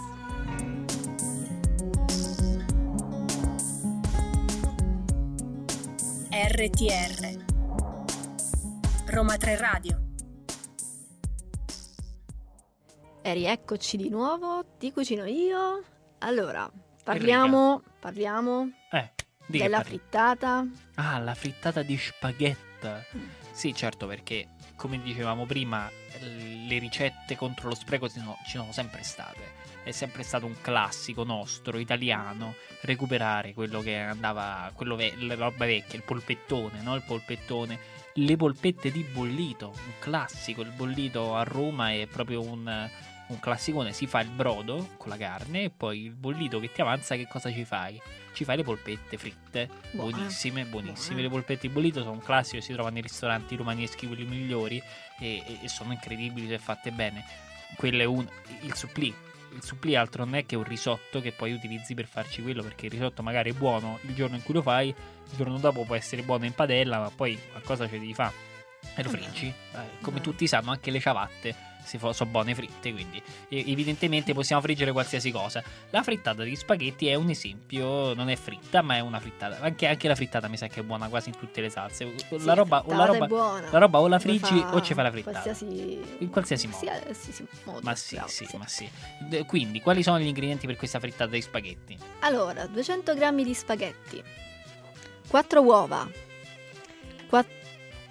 RTR 6.33 7.45
Roma 9.07 9.37
3 9.37 9.57
Radio 9.57 10.10
E 13.23 13.35
rieccoci 13.35 13.97
di 13.97 14.09
nuovo, 14.09 14.65
ti 14.79 14.93
cucino 14.93 15.25
io 15.27 15.83
Allora, 16.21 16.71
parliamo, 17.05 17.83
parliamo 17.99 18.71
Eh, 18.91 19.11
della 19.47 19.79
parli? 19.79 19.99
frittata. 19.99 20.67
Ah, 20.95 21.19
la 21.19 21.35
frittata 21.35 21.83
di 21.83 21.97
spaghetti. 21.99 22.89
Mm. 23.17 23.29
Sì, 23.53 23.75
certo, 23.75 24.07
perché 24.07 24.49
come 24.77 25.01
dicevamo 25.03 25.45
prima, 25.45 25.91
le 26.67 26.79
ricette 26.79 27.37
contro 27.37 27.69
lo 27.69 27.75
spreco 27.75 28.09
ci 28.09 28.19
sono, 28.19 28.37
ci 28.47 28.57
sono 28.57 28.73
sempre 28.73 29.03
state. 29.03 29.59
È 29.83 29.91
sempre 29.93 30.23
stato 30.23 30.47
un 30.47 30.57
classico 30.61 31.25
nostro, 31.25 31.79
italiano, 31.79 32.55
recuperare 32.83 33.53
quello 33.53 33.81
che 33.81 33.97
andava, 33.97 34.71
quello 34.75 34.97
ve- 34.97 35.15
la 35.19 35.35
roba 35.35 35.67
vecchia, 35.67 35.99
il 35.99 36.05
polpettone, 36.05 36.81
no? 36.83 36.95
Il 36.95 37.03
polpettone, 37.07 37.79
le 38.15 38.37
polpette 38.37 38.91
di 38.91 39.03
bollito, 39.05 39.69
un 39.69 39.93
classico. 39.99 40.63
Il 40.63 40.71
bollito 40.71 41.35
a 41.37 41.43
Roma 41.45 41.93
è 41.93 42.07
proprio 42.07 42.43
un, 42.43 42.89
un 43.31 43.41
classicone. 43.41 43.93
Si 43.93 44.07
fa 44.07 44.21
il 44.21 44.29
brodo 44.29 44.91
con 44.97 45.09
la 45.09 45.17
carne 45.17 45.65
e 45.65 45.71
poi 45.71 46.05
il 46.05 46.15
bollito 46.15 46.61
che 46.61 46.71
ti 46.73 46.81
avanza, 46.81 47.17
che 47.17 47.27
cosa 47.27 47.51
ci 47.53 47.65
fai? 47.65 48.01
Ci 48.33 48.45
fai 48.45 48.57
le 48.57 48.63
polpette 48.63 49.17
fritte, 49.19 49.69
Buone. 49.93 50.13
buonissime, 50.13 50.65
buonissime. 50.65 51.07
Buone. 51.15 51.23
Le 51.23 51.29
polpette 51.29 51.67
di 51.67 51.73
bollito 51.73 52.01
sono 52.01 52.13
un 52.13 52.21
classico, 52.23 52.61
si 52.63 52.73
trovano 52.73 52.95
nei 52.95 53.03
ristoranti 53.03 53.57
romaneschi, 53.57 54.07
quelli 54.07 54.25
migliori, 54.25 54.83
e, 55.19 55.43
e- 55.47 55.59
e 55.63 55.69
sono 55.69 55.93
incredibili 55.93 56.47
se 56.49 56.59
fatte 56.59 56.91
bene. 56.93 57.25
Quello 57.77 58.01
è 58.03 58.05
un, 58.05 58.27
il 58.63 58.75
supplì. 58.75 59.15
Il 59.53 59.65
supplì 59.65 59.97
altro 59.97 60.25
non 60.25 60.37
è 60.37 60.47
che 60.47 60.55
un 60.55 60.63
risotto 60.63 61.21
che 61.21 61.33
poi 61.33 61.53
utilizzi 61.53 61.95
per 61.95 62.07
farci 62.07 62.41
quello, 62.41 62.63
perché 62.63 62.87
il 62.87 62.93
risotto 62.93 63.23
magari 63.23 63.51
è 63.51 63.55
buono 63.55 63.99
il 64.03 64.15
giorno 64.15 64.37
in 64.37 64.45
cui 64.45 64.55
lo 64.55 64.63
fai, 64.63 64.89
il 64.89 65.37
giorno 65.37 65.59
dopo 65.59 65.85
può 65.85 65.97
essere 65.97 66.23
buono 66.23 66.45
in 66.45 66.53
padella, 66.55 67.01
ma 67.01 67.11
poi 67.11 67.37
qualcosa 67.51 67.87
ci 67.89 67.99
devi 67.99 68.15
fare. 68.15 68.49
E 68.95 69.03
lo 69.03 69.09
friggi. 69.11 69.47
Eh, 69.47 69.79
come 70.01 70.21
tutti 70.21 70.47
sanno, 70.47 70.71
anche 70.71 70.91
le 70.93 71.01
ciabatte 71.01 71.69
si 71.91 71.99
fa- 71.99 72.13
sono 72.13 72.31
buone 72.31 72.55
fritte, 72.55 72.93
quindi 72.93 73.21
evidentemente 73.49 74.33
possiamo 74.33 74.63
friggere 74.63 74.93
qualsiasi 74.93 75.33
cosa. 75.33 75.61
La 75.91 76.05
frittata 76.05 76.45
di 76.45 76.55
spaghetti 76.55 77.09
è 77.09 77.15
un 77.15 77.31
esempio, 77.31 78.15
non 78.15 78.31
è 78.31 78.37
fritta, 78.37 78.81
ma 78.81 78.95
è 78.95 79.01
una 79.01 79.19
frittata. 79.19 79.59
Anche, 79.61 79.89
anche 79.89 80.07
la 80.07 80.15
frittata 80.15 80.47
mi 80.47 80.57
sa 80.57 80.69
che 80.69 80.81
è 80.81 80.83
buona 80.85 81.09
quasi 81.09 81.31
in 81.31 81.37
tutte 81.37 81.61
le 81.61 81.69
salse. 81.69 82.15
Sì, 82.17 82.45
la, 82.45 82.55
roba, 82.55 82.85
o 82.87 82.95
la, 82.95 83.05
roba, 83.07 83.27
buona. 83.27 83.71
la 83.71 83.79
roba 83.79 83.99
o 83.99 84.07
la 84.07 84.21
friggi 84.21 84.65
o 84.71 84.81
ci 84.81 84.95
fa 84.95 85.03
la 85.03 85.11
frittata. 85.11 85.41
Qualsiasi... 85.41 86.01
In 86.19 86.31
qualsiasi 86.31 86.69
modo. 86.69 86.87
Qualsiasi 86.87 87.47
modo, 87.65 87.81
Ma 87.83 87.95
sì, 87.97 88.21
sì, 88.27 88.47
ma 88.57 88.67
sì. 88.69 88.89
Quindi, 89.47 89.81
quali 89.81 90.05
sono 90.05 90.21
gli 90.21 90.27
ingredienti 90.27 90.67
per 90.67 90.77
questa 90.77 91.01
frittata 91.01 91.31
di 91.33 91.41
spaghetti? 91.43 91.99
Allora, 92.21 92.67
200 92.67 93.15
g 93.15 93.43
di 93.43 93.55
spaghetti, 93.55 94.23
4 95.27 95.61
uova, 95.61 96.09
qua- 97.29 97.59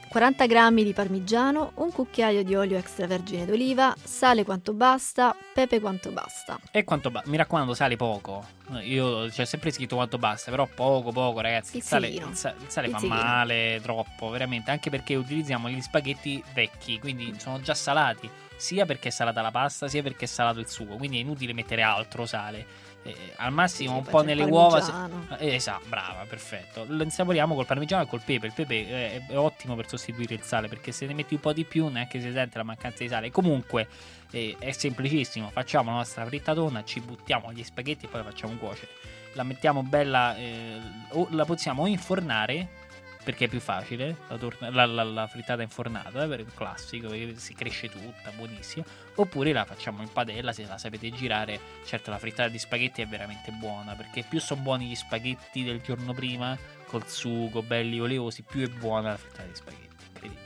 40 0.10 0.48
g 0.48 0.84
di 0.84 0.92
parmigiano, 0.92 1.74
un 1.76 1.92
cucchiaio 1.92 2.44
di 2.44 2.56
olio 2.56 2.80
extravergine 2.80 3.46
d'oliva, 3.46 3.94
sale 4.02 4.44
quanto 4.44 4.74
basta, 4.74 5.36
pepe 5.54 5.80
quanto 5.80 6.10
basta. 6.10 6.60
E 6.72 6.84
quanto 6.84 7.12
basta? 7.12 7.30
Mi 7.30 7.38
raccomando, 7.38 7.76
sale 7.76 7.96
poco. 7.96 8.44
Io 8.82 9.28
c'è 9.28 9.46
sempre 9.46 9.70
scritto 9.72 9.96
quanto 9.96 10.18
basta, 10.18 10.50
però 10.50 10.68
poco, 10.68 11.12
poco, 11.12 11.42
ragazzi. 11.42 11.78
Il 11.78 11.84
sale, 11.84 12.08
il 12.08 12.28
sa- 12.34 12.56
il 12.60 12.70
sale 12.70 12.90
fa 12.90 13.00
male 13.06 13.80
troppo, 13.84 14.30
veramente. 14.30 14.72
Anche 14.72 14.90
perché 14.90 15.14
utilizziamo 15.14 15.70
gli 15.70 15.80
spaghetti 15.80 16.44
vecchi, 16.54 17.00
quindi 17.00 17.36
sono 17.38 17.62
già 17.62 17.76
salati. 17.76 18.28
Sia 18.56 18.86
perché 18.88 19.10
è 19.10 19.12
salata 19.12 19.42
la 19.42 19.52
pasta, 19.52 19.88
sia 19.88 20.02
perché 20.02 20.26
è 20.26 20.28
salato 20.28 20.60
il 20.60 20.68
sugo. 20.68 20.96
Quindi 20.96 21.18
è 21.18 21.22
inutile 21.22 21.54
mettere 21.54 21.84
altro 21.84 22.26
sale. 22.26 22.66
Eh, 23.04 23.16
al 23.38 23.54
massimo 23.54 23.92
Sì, 23.94 23.98
un 23.98 24.04
po' 24.04 24.22
nelle 24.22 24.44
uova. 24.44 24.82
se-. 24.82 24.92
Eh, 25.40 25.56
Esatto, 25.56 25.86
brava, 25.88 26.26
perfetto. 26.28 26.86
Lo 26.88 27.04
insaporiamo 27.04 27.56
col 27.56 27.66
parmigiano 27.66 28.04
e 28.04 28.08
col 28.08 28.22
pepe. 28.24 28.48
Il 28.48 28.54
pepe 28.54 28.76
eh, 28.76 29.26
è, 29.28 29.32
è 29.32 29.38
ottimo 29.38 29.76
per 29.76 29.88
sostituire 29.88 30.34
il 30.34 30.42
sale 30.42 30.68
perché 30.68 30.92
se 30.92 31.06
ne 31.06 31.14
metti 31.14 31.34
un 31.34 31.40
po' 31.40 31.54
di 31.54 31.64
più 31.64 31.88
neanche 31.88 32.20
si 32.20 32.32
sente 32.32 32.58
la 32.58 32.64
mancanza 32.64 33.04
di 33.04 33.10
sale. 33.10 33.32
Comunque 33.32 33.88
eh, 34.32 34.56
è 34.60 34.72
semplicissimo. 34.72 35.50
Facciamo 35.50 35.92
la 35.92 35.98
nostra 35.98 36.26
frittatona, 36.26 36.84
ci 36.84 37.00
buttiamo 37.00 37.52
gli 37.54 37.64
spaghetti 37.64 38.06
e 38.06 38.08
poi 38.10 38.24
la 38.24 38.30
facciamo 38.30 38.54
cuocere. 38.56 38.92
La 39.34 39.44
mettiamo 39.44 39.84
bella, 39.84 40.36
eh, 40.36 40.78
o 41.12 41.28
la 41.32 41.46
possiamo 41.46 41.86
infornare 41.86 42.68
perché 43.30 43.46
è 43.46 43.48
più 43.48 43.60
facile 43.60 44.16
la, 44.28 44.38
torna- 44.38 44.72
la- 44.72 44.86
la- 44.88 45.04
la 45.04 45.28
frittata 45.28 45.62
infornata 45.62 46.26
per 46.28 46.40
il 46.40 46.52
classico 46.52 47.12
si 47.36 47.54
cresce 47.54 47.88
tutta 47.88 48.32
buonissima 48.36 48.84
oppure 49.16 49.54
la 49.54 49.66
facciamo 49.66 50.02
in 50.02 50.12
padella 50.12 50.52
se 50.52 50.66
la 50.66 50.80
sapete 50.80 51.12
girare 51.12 51.60
certo 51.86 52.10
la 52.10 52.18
frittata 52.18 52.50
di 52.50 52.58
spaghetti 52.58 53.04
è 53.04 53.08
veramente 53.08 53.52
buona 53.52 53.94
perché 53.94 54.24
più 54.28 54.40
sono 54.40 54.62
buoni 54.62 54.88
gli 54.88 54.96
spaghetti 54.96 55.64
del 55.64 55.80
giorno 55.82 56.14
prima 56.14 56.58
col 56.88 57.08
sugo 57.08 57.62
belli 57.62 58.00
oleosi 58.00 58.42
più 58.42 58.66
è 58.68 58.68
buona 58.68 59.10
la 59.12 59.18
frittata 59.18 59.44
di 59.48 59.56
spaghetti 59.56 59.88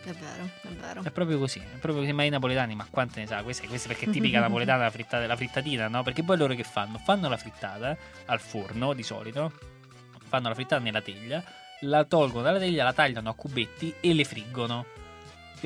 È 0.04 0.12
vero, 0.12 0.50
è 0.64 0.68
vero. 0.68 1.04
è 1.04 1.12
proprio 1.12 1.40
così, 1.40 1.60
è 1.60 1.78
proprio 1.80 2.02
così, 2.02 2.12
ma 2.12 2.24
i 2.26 2.30
napoletani, 2.30 2.76
ma 2.76 2.86
quante 2.92 3.22
ne 3.22 3.28
sa? 3.28 3.42
Questa, 3.44 3.66
questa 3.66 3.88
perché 3.88 4.06
è 4.06 4.10
tipica 4.12 4.42
napoletana 4.42 4.84
la, 4.84 4.92
frittata, 4.92 5.26
la 5.26 5.36
frittatina, 5.38 5.88
no? 5.88 6.04
Perché 6.04 6.22
poi 6.22 6.38
loro 6.38 6.54
che 6.54 6.64
fanno? 6.64 6.98
Fanno 7.00 7.30
la 7.30 7.38
frittata 7.38 7.96
al 8.26 8.40
forno 8.42 8.92
di 8.94 9.02
solito, 9.02 9.52
fanno 10.28 10.50
la 10.50 10.54
frittata 10.54 10.82
nella 10.84 11.02
teglia, 11.02 11.42
la 11.82 12.04
tolgono 12.06 12.44
dalla 12.44 12.60
teglia, 12.60 12.84
la 12.84 12.94
tagliano 12.94 13.30
a 13.30 13.34
cubetti 13.34 13.94
e 14.00 14.14
le 14.14 14.24
friggono. 14.24 14.86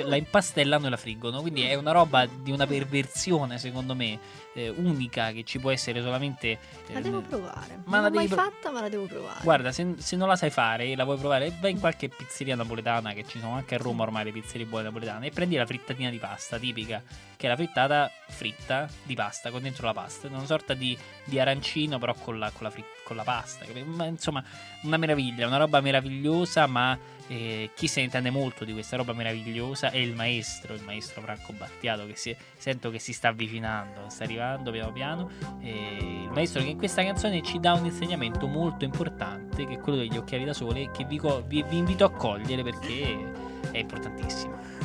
La 0.02 0.16
impastellano 0.16 0.86
e 0.86 0.90
la 0.92 0.96
friggono, 0.98 1.42
quindi 1.42 1.64
è 1.64 1.74
una 1.74 1.92
roba 1.92 2.28
di 2.28 2.52
una 2.52 2.68
perversione, 2.68 3.58
secondo 3.58 3.96
me, 3.96 4.20
eh, 4.54 4.70
unica 4.70 5.32
che 5.32 5.44
ci 5.44 5.58
può 5.58 5.72
essere 5.72 6.04
solamente. 6.04 6.52
eh, 6.52 6.60
La 6.94 7.00
devo 7.00 7.22
provare. 7.22 7.80
Ma 7.86 8.02
non 8.02 8.10
l'ho 8.12 8.16
mai 8.18 8.28
pro- 8.28 8.38
fatta, 8.38 8.70
ma 8.70 8.82
la 8.82 8.90
devo 8.90 9.06
provare. 9.06 9.40
Guarda, 9.42 9.72
se, 9.72 9.96
se 9.98 10.16
non 10.16 10.28
la 10.28 10.36
sai 10.36 10.52
fare 10.52 10.86
e 10.86 10.96
la 10.96 11.04
vuoi 11.04 11.18
provare, 11.18 11.52
vai 11.60 11.72
in 11.72 11.80
qualche 11.80 12.10
pizzeria 12.10 12.56
napoletana, 12.56 13.14
che 13.14 13.26
ci 13.28 13.40
sono 13.40 13.56
anche 13.56 13.74
a 13.74 13.80
Roma 13.80 14.04
ormai 14.04 14.26
le 14.26 14.32
pizzerie 14.34 14.68
buone 14.68 14.84
napoletane, 14.84 15.26
e 15.26 15.32
prendi 15.32 15.56
la 15.56 15.66
frittatina 15.66 16.12
di 16.12 16.20
pasta 16.20 16.60
tipica, 16.60 17.02
che 17.36 17.48
è 17.48 17.50
la 17.50 17.56
frittata 17.56 18.12
fritta 18.28 18.88
di 19.02 19.16
pasta 19.16 19.50
con 19.50 19.64
dentro 19.64 19.88
la 19.88 19.94
pasta, 19.94 20.28
una 20.28 20.46
sorta 20.46 20.76
di, 20.76 20.96
di 21.24 21.40
arancino 21.40 21.98
però 21.98 22.14
con 22.14 22.38
la, 22.38 22.52
con 22.52 22.62
la 22.66 22.70
fri- 22.70 22.86
con 23.04 23.16
la 23.16 23.24
pasta. 23.24 23.66
Ma, 23.86 24.06
insomma, 24.06 24.44
una 24.88 24.98
meraviglia, 24.98 25.46
una 25.46 25.58
roba 25.58 25.82
meravigliosa, 25.82 26.66
ma 26.66 26.98
eh, 27.28 27.72
chi 27.76 27.88
se 27.88 28.00
ne 28.00 28.06
intende 28.06 28.30
molto 28.30 28.64
di 28.64 28.72
questa 28.72 28.96
roba 28.96 29.12
meravigliosa 29.14 29.92
è 29.92 29.98
il 29.98 30.16
maestro, 30.16 30.74
il 30.74 30.82
maestro 30.84 31.22
Franco 31.22 31.52
Battiato, 31.54 32.08
che 32.08 32.16
si- 32.16 32.36
sento 32.58 32.90
che 32.90 33.00
si 33.00 33.12
sta 33.14 33.28
avvicinando, 33.28 34.06
sta 34.08 34.24
arrivando 34.24 34.72
piano 34.72 34.92
piano. 34.92 35.30
E 35.62 35.98
il 36.24 36.30
maestro 36.32 36.62
che 36.62 36.70
in 36.70 36.78
questa 36.78 37.04
canzone 37.04 37.44
ci 37.44 37.60
dà 37.60 37.74
un 37.74 37.86
insegnamento 37.86 38.48
molto 38.48 38.86
importante, 38.86 39.66
che 39.66 39.74
è 39.74 39.80
quello 39.80 39.98
degli 40.00 40.16
occhiali 40.18 40.46
da 40.46 40.54
sole, 40.54 40.90
che 40.92 41.04
vi, 41.04 41.20
vi- 41.48 41.64
vi 41.64 41.78
invito 41.78 42.06
a 42.06 42.12
cogliere 42.12 42.64
perché 42.64 43.32
è 43.72 43.78
importantissimo. 43.78 44.77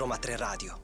Roma 0.00 0.16
3 0.16 0.36
Radio. 0.38 0.82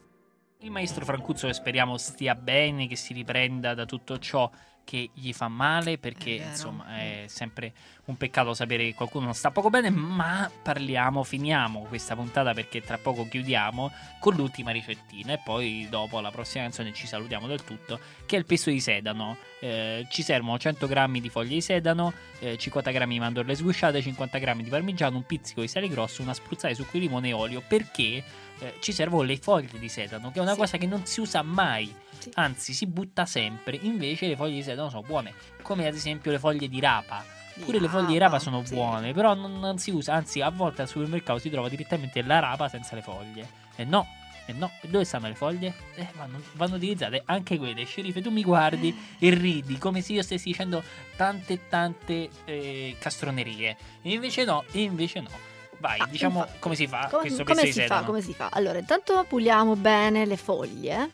Il 0.58 0.70
maestro 0.70 1.02
Francuzzo 1.06 1.50
speriamo 1.50 1.96
stia 1.96 2.34
bene, 2.34 2.86
che 2.86 2.96
si 2.96 3.14
riprenda 3.14 3.72
da 3.72 3.86
tutto 3.86 4.18
ciò 4.18 4.50
che 4.86 5.10
gli 5.14 5.32
fa 5.32 5.48
male, 5.48 5.98
perché 5.98 6.36
È 6.36 6.46
insomma 6.50 6.96
è 6.96 7.24
sempre 7.26 7.72
un 8.04 8.16
peccato 8.16 8.54
sapere 8.54 8.84
che 8.84 8.94
qualcuno 8.94 9.24
non 9.24 9.34
sta 9.34 9.50
poco 9.50 9.68
bene, 9.68 9.90
ma 9.90 10.48
parliamo, 10.62 11.24
finiamo 11.24 11.80
questa 11.88 12.14
puntata 12.14 12.54
perché 12.54 12.80
tra 12.82 12.96
poco 12.96 13.26
chiudiamo 13.28 13.90
con 14.20 14.36
l'ultima 14.36 14.70
ricettina 14.70 15.32
e 15.32 15.40
poi 15.44 15.88
dopo 15.90 16.20
la 16.20 16.30
prossima 16.30 16.62
canzone 16.62 16.92
ci 16.92 17.08
salutiamo 17.08 17.48
del 17.48 17.64
tutto, 17.64 17.98
che 18.26 18.36
è 18.36 18.38
il 18.38 18.46
pesto 18.46 18.70
di 18.70 18.78
sedano. 18.78 19.36
Eh, 19.58 20.06
ci 20.08 20.22
servono 20.22 20.56
100 20.56 20.86
g 20.86 21.18
di 21.20 21.28
foglie 21.30 21.48
di 21.54 21.60
sedano, 21.60 22.12
eh, 22.38 22.56
50 22.56 22.92
g 22.92 23.04
di 23.06 23.18
mandorle 23.18 23.54
sgusciate, 23.56 24.00
50 24.00 24.38
g 24.38 24.54
di 24.62 24.70
parmigiano, 24.70 25.16
un 25.16 25.26
pizzico 25.26 25.62
di 25.62 25.68
sale 25.68 25.88
grosso, 25.88 26.22
una 26.22 26.32
spruzzata 26.34 26.68
di 26.68 26.74
succo 26.76 26.92
di 26.92 27.00
limone 27.00 27.30
e 27.30 27.32
olio, 27.32 27.60
perché 27.66 28.22
eh, 28.60 28.74
ci 28.78 28.92
servono 28.92 29.24
le 29.24 29.36
foglie 29.36 29.78
di 29.80 29.88
sedano, 29.88 30.30
che 30.30 30.38
è 30.38 30.42
una 30.42 30.52
Sì. 30.52 30.58
cosa 30.58 30.78
che 30.78 30.86
non 30.86 31.04
si 31.06 31.20
usa 31.20 31.42
mai, 31.42 31.92
Sì. 32.18 32.30
anzi 32.34 32.72
si 32.72 32.86
butta 32.86 33.26
sempre, 33.26 33.78
invece 33.80 34.26
le 34.28 34.36
foglie 34.36 34.54
di 34.54 34.62
sedano 34.62 34.88
sono 34.90 35.02
buone, 35.02 35.34
come 35.62 35.86
ad 35.86 35.94
esempio 35.94 36.30
le 36.30 36.38
foglie 36.38 36.68
di 36.68 36.80
rapa. 36.80 37.24
Di 37.54 37.62
Pure 37.62 37.80
le 37.80 37.88
foglie 37.88 38.06
di 38.08 38.18
rapa 38.18 38.32
rapa, 38.34 38.42
sono 38.44 38.62
sì. 38.64 38.74
buone, 38.74 39.12
però 39.14 39.34
non, 39.34 39.58
non 39.58 39.78
si 39.78 39.90
usa, 39.90 40.12
anzi 40.14 40.40
a 40.42 40.50
volte 40.50 40.82
al 40.82 40.88
supermercato 40.88 41.38
si 41.38 41.48
trova 41.50 41.68
direttamente 41.68 42.20
la 42.22 42.38
rapa 42.38 42.68
senza 42.68 42.94
le 42.94 43.00
foglie. 43.02 43.48
E 43.76 43.84
no, 43.84 44.06
e 44.44 44.52
no, 44.52 44.70
e 44.82 44.88
dove 44.88 45.04
stanno 45.04 45.26
le 45.28 45.34
foglie? 45.34 45.72
Eh, 45.94 46.06
vanno, 46.16 46.40
vanno 46.52 46.76
utilizzate 46.76 47.22
anche 47.24 47.56
quelle. 47.56 47.84
Scerife, 47.84 48.20
tu 48.20 48.30
mi 48.30 48.42
guardi 48.42 48.94
e 49.18 49.30
ridi 49.30 49.78
come 49.78 50.02
se 50.02 50.12
io 50.12 50.22
stessi 50.22 50.48
dicendo 50.48 50.82
tante 51.16 51.66
tante 51.68 52.28
eh, 52.44 52.94
castronerie. 52.98 53.76
E 54.02 54.12
invece 54.12 54.44
no, 54.44 54.62
e 54.72 54.82
invece 54.82 55.20
no. 55.20 55.30
Vai, 55.78 55.98
Ah, 56.00 56.06
diciamo 56.06 56.38
infatti. 56.40 56.58
come 56.58 56.74
si 56.74 56.86
fa 56.86 57.08
Come, 57.10 57.22
questo 57.22 57.44
come 57.44 57.66
si 57.66 57.80
fa? 57.82 58.02
Come 58.02 58.20
si 58.22 58.32
fa? 58.32 58.48
Allora, 58.52 58.78
intanto 58.78 59.24
puliamo 59.28 59.76
bene 59.76 60.24
le 60.24 60.36
foglie 60.38 61.12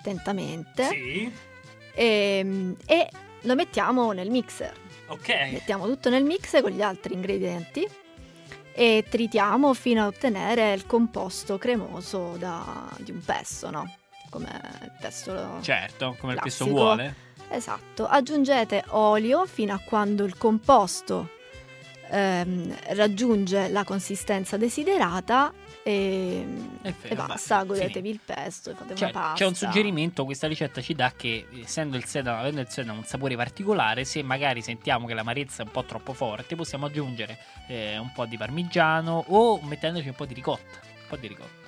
attentamente 0.00 0.84
Sì, 0.88 1.32
e, 1.94 2.74
e 2.86 3.08
lo 3.42 3.54
mettiamo 3.54 4.12
nel 4.12 4.30
mixer. 4.30 4.72
ok. 5.08 5.28
Mettiamo 5.52 5.86
tutto 5.86 6.08
nel 6.10 6.24
mix 6.24 6.60
con 6.62 6.70
gli 6.70 6.82
altri 6.82 7.14
ingredienti 7.14 7.86
e 8.72 9.04
tritiamo 9.08 9.74
fino 9.74 10.02
a 10.02 10.06
ottenere 10.06 10.72
il 10.72 10.86
composto 10.86 11.58
cremoso 11.58 12.36
da- 12.38 12.88
di 12.98 13.10
un 13.10 13.20
pesto, 13.22 13.70
no? 13.70 13.94
Come 14.30 14.48
il 14.82 14.92
pesto 15.00 15.58
Certo, 15.60 16.16
come 16.18 16.34
il 16.34 16.40
pesto 16.40 16.64
Classico. 16.64 16.70
vuole. 16.84 17.14
Esatto, 17.50 18.06
aggiungete 18.06 18.84
olio 18.90 19.44
fino 19.44 19.74
a 19.74 19.80
quando 19.84 20.24
il 20.24 20.36
composto 20.38 21.30
ehm, 22.10 22.74
raggiunge 22.90 23.68
la 23.68 23.82
consistenza 23.84 24.56
desiderata 24.56 25.52
e, 25.90 26.46
È 26.82 26.88
e 26.88 26.94
vero, 27.08 27.26
basta, 27.26 27.62
godetevi 27.64 28.08
il 28.08 28.20
pesto 28.24 28.70
e 28.70 28.74
fate 28.74 28.94
C'è, 28.94 29.04
una 29.04 29.12
pasta. 29.12 29.34
c'è 29.34 29.46
un 29.46 29.54
suggerimento, 29.54 30.24
questa 30.24 30.46
ricetta 30.46 30.80
ci 30.80 30.94
dà 30.94 31.12
che 31.16 31.46
essendo 31.62 31.96
il 31.96 32.04
sedano, 32.04 32.38
avendo 32.40 32.60
il 32.60 32.68
sedano 32.68 32.98
un 32.98 33.04
sapore 33.04 33.34
particolare, 33.36 34.04
se 34.04 34.22
magari 34.22 34.62
sentiamo 34.62 35.06
che 35.06 35.14
l'amarezza 35.14 35.62
è 35.62 35.66
un 35.66 35.72
po' 35.72 35.84
troppo 35.84 36.12
forte, 36.12 36.54
possiamo 36.56 36.86
aggiungere 36.86 37.38
eh, 37.68 37.98
un 37.98 38.12
po' 38.12 38.26
di 38.26 38.36
parmigiano 38.36 39.24
o 39.28 39.60
mettendoci 39.62 40.08
un 40.08 40.14
po' 40.14 40.26
di 40.26 40.34
ricotta, 40.34 40.78
un 40.82 41.06
po' 41.08 41.16
di 41.16 41.26
ricotta, 41.26 41.59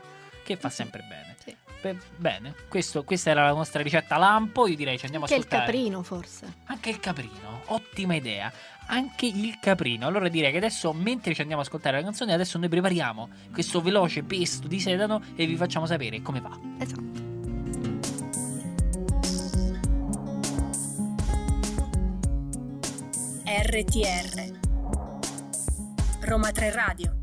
che 0.43 0.57
fa 0.57 0.69
sempre 0.71 1.03
bene. 1.09 1.37
Sì. 1.43 1.55
Beh, 1.83 1.97
bene, 2.17 2.55
questo- 2.69 3.03
questa 3.03 3.31
era 3.31 3.45
la 3.45 3.53
nostra 3.53 3.83
ricetta 3.83 4.17
lampo, 4.17 4.69
io 4.69 4.77
direi 4.77 4.99
ci 4.99 5.05
andiamo 5.07 5.25
Anche 5.25 5.37
a 5.37 5.39
il 5.41 5.45
ascoltare. 5.45 5.73
caprino 5.73 6.03
forse. 6.03 6.53
Anche 6.67 6.91
il 6.91 7.01
caprino, 7.01 7.63
ottima 7.67 8.15
idea. 8.15 8.53
Anche 8.87 9.27
il 9.27 9.59
caprino. 9.61 10.07
Allora 10.07 10.29
direi 10.29 10.51
che 10.53 10.59
adesso, 10.59 10.93
mentre 10.93 11.35
ci 11.35 11.41
andiamo 11.41 11.63
ad 11.63 11.67
ascoltare 11.67 11.97
la 11.99 12.05
canzone, 12.05 12.33
adesso 12.35 12.59
noi 12.59 12.69
prepariamo 12.69 13.29
questo 13.53 13.81
veloce 13.81 14.23
pesto 14.23 14.69
di 14.69 14.79
sedano 14.81 15.23
e 15.35 15.47
vi 15.47 15.57
facciamo 15.57 15.87
sapere 15.87 16.21
come 16.23 16.41
va. 16.41 16.57
Esatto. 16.79 17.31
RTR 23.45 24.59
Roma 26.21 26.51
3 26.51 26.71
Radio 26.73 27.22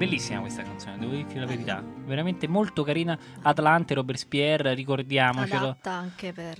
Bellissima 0.00 0.40
questa 0.40 0.62
canzone, 0.62 0.96
devo 0.96 1.12
dirti 1.12 1.38
la 1.38 1.44
verità. 1.44 1.84
Veramente 2.06 2.48
molto 2.48 2.82
carina. 2.84 3.18
Atlante, 3.42 3.92
Robespierre, 3.92 4.72
ricordiamocelo. 4.72 5.64
Adatta 5.64 5.90
anche 5.90 6.32
per... 6.32 6.58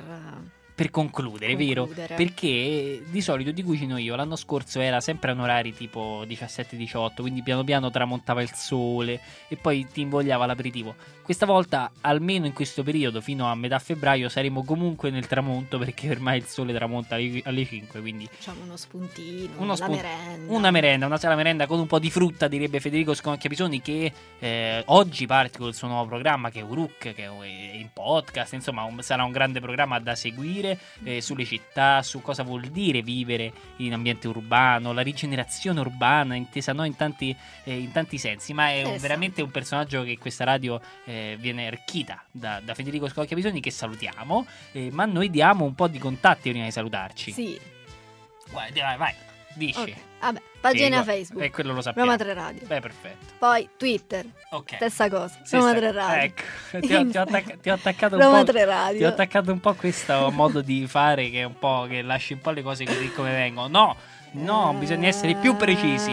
eh, 0.81 0.85
Per 0.85 0.91
concludere, 0.91 1.57
vero? 1.57 1.85
Concludere. 1.85 2.15
Perché 2.15 3.03
di 3.07 3.21
solito 3.21 3.51
di 3.51 3.63
cucino 3.63 3.99
io 3.99 4.17
l'anno 4.17 4.37
scorso 4.37 4.81
era 4.81 5.01
sempre 5.01 5.31
a 5.31 5.35
un 5.35 5.41
orari 5.41 5.75
tipo 5.75 6.25
17-18, 6.27 7.11
quindi 7.21 7.43
piano 7.43 7.65
piano 7.65 7.91
tramontava 7.91 8.43
il 8.43 8.51
sole 8.55 9.21
e 9.49 9.57
poi 9.57 9.87
ti 9.93 10.01
invogliava 10.01 10.47
l'aperitivo. 10.47 10.95
Questa 11.23 11.47
volta, 11.47 11.93
almeno 12.01 12.47
in 12.47 12.53
questo 12.53 12.83
periodo, 12.83 13.21
fino 13.21 13.47
a 13.49 13.55
metà 13.55 13.79
febbraio, 13.79 14.29
saremo 14.29 14.65
comunque 14.65 15.11
nel 15.11 15.27
tramonto 15.29 15.79
perché 15.79 16.11
ormai 16.11 16.39
il 16.39 16.45
sole 16.47 16.73
tramonta 16.75 17.15
alle 17.15 17.41
alle 17.45 17.65
5, 17.65 18.01
quindi 18.01 18.29
Facciamo 18.31 18.65
uno 18.65 18.77
spuntino, 18.77 19.53
Uno 19.59 19.67
la 19.69 19.77
spunto- 19.77 19.95
merenda. 20.03 20.53
Una 20.53 20.71
merenda, 20.73 21.07
una 21.07 21.19
sala 21.19 21.37
merenda 21.37 21.67
con 21.67 21.79
un 21.79 21.87
po' 21.87 21.99
di 22.01 22.11
frutta, 22.11 22.49
direbbe 22.49 22.81
Federico 22.81 23.15
Sconchiapisoni, 23.15 23.81
che 23.81 24.13
eh, 24.41 24.83
oggi 24.87 25.27
parte 25.27 25.59
con 25.59 25.69
il 25.69 25.75
suo 25.75 25.87
nuovo 25.87 26.07
programma 26.09 26.51
che 26.51 26.61
è 26.61 26.63
Uruk, 26.63 26.99
che 27.15 27.15
è 27.15 27.77
in 27.77 27.91
podcast, 27.93 28.55
insomma 28.55 28.83
un- 28.83 29.01
sarà 29.03 29.23
un 29.23 29.31
grande 29.31 29.61
programma 29.61 30.01
da 30.01 30.17
seguire 30.17 30.70
eh, 31.05 31.21
sulle 31.21 31.45
città, 31.45 32.03
su 32.03 32.21
cosa 32.23 32.43
vuol 32.43 32.63
dire 32.69 33.03
vivere 33.03 33.53
in 33.77 33.93
ambiente 33.93 34.29
urbano, 34.29 34.93
la 34.93 35.03
rigenerazione 35.03 35.81
urbana, 35.81 36.35
intesa 36.35 36.73
no 36.73 36.85
in 36.85 36.97
tanti, 36.97 37.35
eh, 37.65 37.79
in 37.79 37.93
tanti 37.93 38.19
sensi, 38.19 38.53
ma 38.53 38.65
è 38.69 38.71
un- 38.73 38.77
Interessante. 38.79 39.07
veramente 39.09 39.43
un 39.43 39.51
personaggio 39.51 40.03
che 40.03 40.19
questa 40.19 40.45
radio 40.45 40.81
eh, 41.05 41.37
viene 41.39 41.67
arricchita 41.67 42.25
da, 42.31 42.61
da 42.63 42.75
Federico 42.75 43.09
Sconchiapisoni, 43.09 43.61
che 43.61 43.71
salutiamo, 43.71 44.47
eh, 44.73 44.91
ma 44.93 45.05
noi 45.05 45.31
diamo 45.31 45.65
un 45.65 45.75
po' 45.75 45.89
di 45.89 45.99
contatti 45.99 46.51
prima 46.51 46.65
di 46.65 46.71
salutarci. 46.71 47.33
Sì, 47.33 47.61
Vai, 48.53 48.73
vai, 48.73 48.97
vai, 48.97 49.15
dici. 49.55 49.81
ok. 49.81 49.95
Vabbè, 50.21 50.41
pagina 50.61 50.99
Sì, 50.99 51.05
Facebook. 51.05 51.43
E 51.45 51.51
quello 51.51 51.73
lo 51.73 51.81
sappiamo. 51.81 52.07
Roma 52.07 52.23
3 52.23 52.35
Radio. 52.35 52.67
Beh, 52.67 52.81
perfetto. 52.81 53.33
Poi 53.39 53.69
Twitter, 53.77 54.27
Ok. 54.51 54.75
stessa 54.75 55.09
cosa. 55.09 55.29
Stessa- 55.43 55.57
Roma 55.57 55.73
3 55.75 55.93
Radio. 55.93 56.23
Ecco, 56.23 56.87
ti 56.87 56.95
ho, 56.95 57.07
ti 57.11 57.17
ho 57.19 57.23
attacca- 57.23 57.57
ti 57.61 57.71
ho 57.71 57.75
attaccato 57.75 58.15
un 58.17 58.21
Roma 58.23 58.39
po'. 58.39 58.45
3 58.45 58.65
Radio. 58.67 58.99
Ti 58.99 59.05
ho 59.05 59.09
attaccato 59.09 59.51
un 59.53 59.61
po' 59.61 59.73
questo 59.75 60.31
modo 60.31 60.61
di 60.61 60.87
fare 60.87 61.31
che 61.31 61.41
è 61.41 61.45
un 61.45 61.59
po' 61.59 61.87
che 61.89 62.03
lasci 62.03 62.35
un 62.35 62.41
po' 62.41 62.51
le 62.51 62.61
cose 62.63 62.85
così 62.85 63.11
come 63.13 63.33
vengono. 63.33 63.69
No, 63.69 63.97
no, 64.33 64.75
bisogna 64.79 65.09
essere 65.09 65.35
più 65.37 65.57
precisi. 65.57 66.13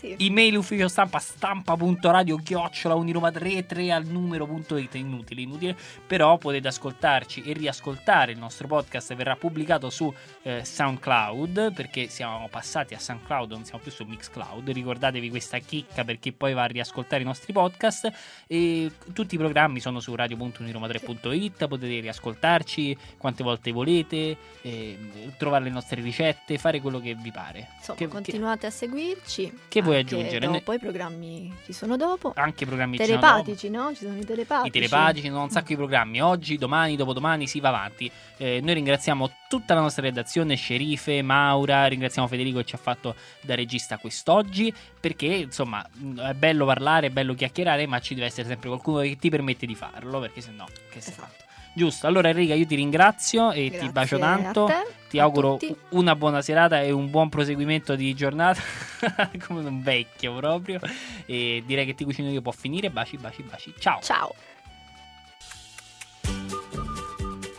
Sì. 0.00 0.16
Email 0.18 0.56
ufficio 0.56 0.88
stampa 0.88 1.18
stampa.radio 1.18 2.36
chiocciola 2.38 2.94
uniroma 2.94 3.30
3 3.30 3.66
3 3.66 3.90
al 3.92 4.06
numero.it 4.06 4.94
inutile 4.94 5.42
inutile. 5.42 5.76
Però 6.06 6.38
potete 6.38 6.68
ascoltarci 6.68 7.42
e 7.42 7.52
riascoltare 7.52 8.32
il 8.32 8.38
nostro 8.38 8.66
podcast. 8.66 9.14
Verrà 9.14 9.36
pubblicato 9.36 9.90
su 9.90 10.12
eh, 10.42 10.64
SoundCloud 10.64 11.74
perché 11.74 12.08
siamo 12.08 12.48
passati 12.50 12.94
a 12.94 12.98
SoundCloud 12.98 13.50
non 13.50 13.64
siamo 13.64 13.80
più 13.82 13.92
su 13.92 14.04
Mixcloud. 14.04 14.70
Ricordatevi 14.70 15.28
questa 15.28 15.58
chicca 15.58 16.02
perché 16.02 16.32
poi 16.32 16.54
va 16.54 16.62
a 16.62 16.66
riascoltare 16.66 17.20
i 17.20 17.26
nostri 17.26 17.52
podcast. 17.52 18.10
E 18.46 18.90
tutti 19.12 19.34
i 19.34 19.38
programmi 19.38 19.80
sono 19.80 20.00
su 20.00 20.14
radio.uniroma3.it 20.14 21.66
potete 21.68 22.00
riascoltarci 22.00 22.96
quante 23.18 23.42
volte 23.42 23.70
volete 23.72 24.36
eh, 24.62 24.98
trovare 25.36 25.64
le 25.64 25.70
nostre 25.70 26.00
ricette 26.00 26.56
fare 26.58 26.80
quello 26.80 27.00
che 27.00 27.14
vi 27.14 27.30
pare. 27.30 27.68
Insomma, 27.78 27.98
Che- 27.98 28.06
che- 28.06 28.10
continuate 28.10 28.66
a 28.66 28.70
seguirci. 28.70 29.58
Che 29.68 29.82
vuoi 29.90 30.02
aggiungere? 30.02 30.46
Ne- 30.46 30.52
Dopo 30.58 30.72
i 30.72 30.78
programmi 30.78 31.52
ci 31.64 31.72
sono 31.72 31.96
dopo. 31.96 32.32
anche 32.36 32.66
programmi 32.66 32.96
Telepatici, 32.96 33.68
no? 33.70 33.90
Ci 33.94 34.04
sono 34.04 34.16
i 34.18 34.24
telepatici. 34.24 34.68
i 34.68 34.70
telepatici, 34.70 35.22
ci 35.24 35.28
sono 35.28 35.42
un 35.42 35.50
sacco 35.50 35.68
di 35.68 35.76
programmi. 35.76 36.20
Oggi, 36.22 36.56
domani, 36.56 36.96
dopodomani 36.96 37.46
si 37.46 37.60
va 37.60 37.68
avanti. 37.68 38.10
Eh, 38.36 38.60
noi 38.62 38.74
ringraziamo 38.74 39.30
tutta 39.48 39.74
la 39.74 39.80
nostra 39.80 40.02
redazione, 40.02 40.54
Scerife, 40.54 41.22
Maura, 41.22 41.86
ringraziamo 41.86 42.26
Federico 42.28 42.58
che 42.58 42.64
ci 42.64 42.74
ha 42.74 42.78
fatto 42.78 43.14
da 43.42 43.54
regista 43.54 43.98
quest'oggi, 43.98 44.72
perché 44.98 45.26
insomma 45.26 45.84
è 46.28 46.34
bello 46.34 46.64
parlare, 46.64 47.08
è 47.08 47.10
bello 47.10 47.34
chiacchierare, 47.34 47.86
ma 47.86 47.98
ci 48.00 48.14
deve 48.14 48.26
essere 48.26 48.46
sempre 48.48 48.68
qualcuno 48.68 49.00
che 49.00 49.16
ti 49.18 49.28
permette 49.28 49.66
di 49.66 49.74
farlo, 49.74 50.20
perché 50.20 50.40
se 50.40 50.50
no, 50.52 50.66
che 50.90 51.00
sei 51.00 51.12
Esatto. 51.12 51.26
fatto? 51.28 51.48
Giusto, 51.72 52.06
allora 52.06 52.28
Enrica 52.28 52.54
io 52.54 52.66
ti 52.66 52.74
ringrazio 52.74 53.52
e 53.52 53.64
ti 53.70 53.70
Grazie 53.70 53.90
bacio 53.90 54.16
a 54.16 54.18
tanto. 54.18 54.64
te, 54.66 54.86
Ti 55.08 55.18
auguro 55.20 55.56
tutti. 55.56 55.74
una 55.90 56.14
buona 56.16 56.42
serata 56.42 56.80
e 56.82 56.90
un 56.90 57.08
buon 57.10 57.28
proseguimento 57.28 57.94
di 57.94 58.12
giornata, 58.14 58.60
come 59.46 59.60
un 59.60 59.80
vecchio 59.82 60.34
proprio. 60.34 60.80
E 61.26 61.62
direi 61.64 61.86
che 61.86 61.94
ti 61.94 62.04
cucino 62.04 62.28
io 62.30 62.42
può 62.42 62.52
finire. 62.52 62.90
Baci, 62.90 63.16
baci, 63.16 63.42
baci. 63.42 63.72
Ciao. 63.78 64.00
Ciao. 64.02 64.34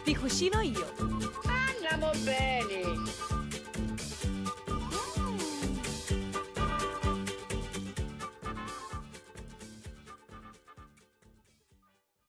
Ti 0.04 0.16
cucino 0.16 0.60
io. 0.62 1.21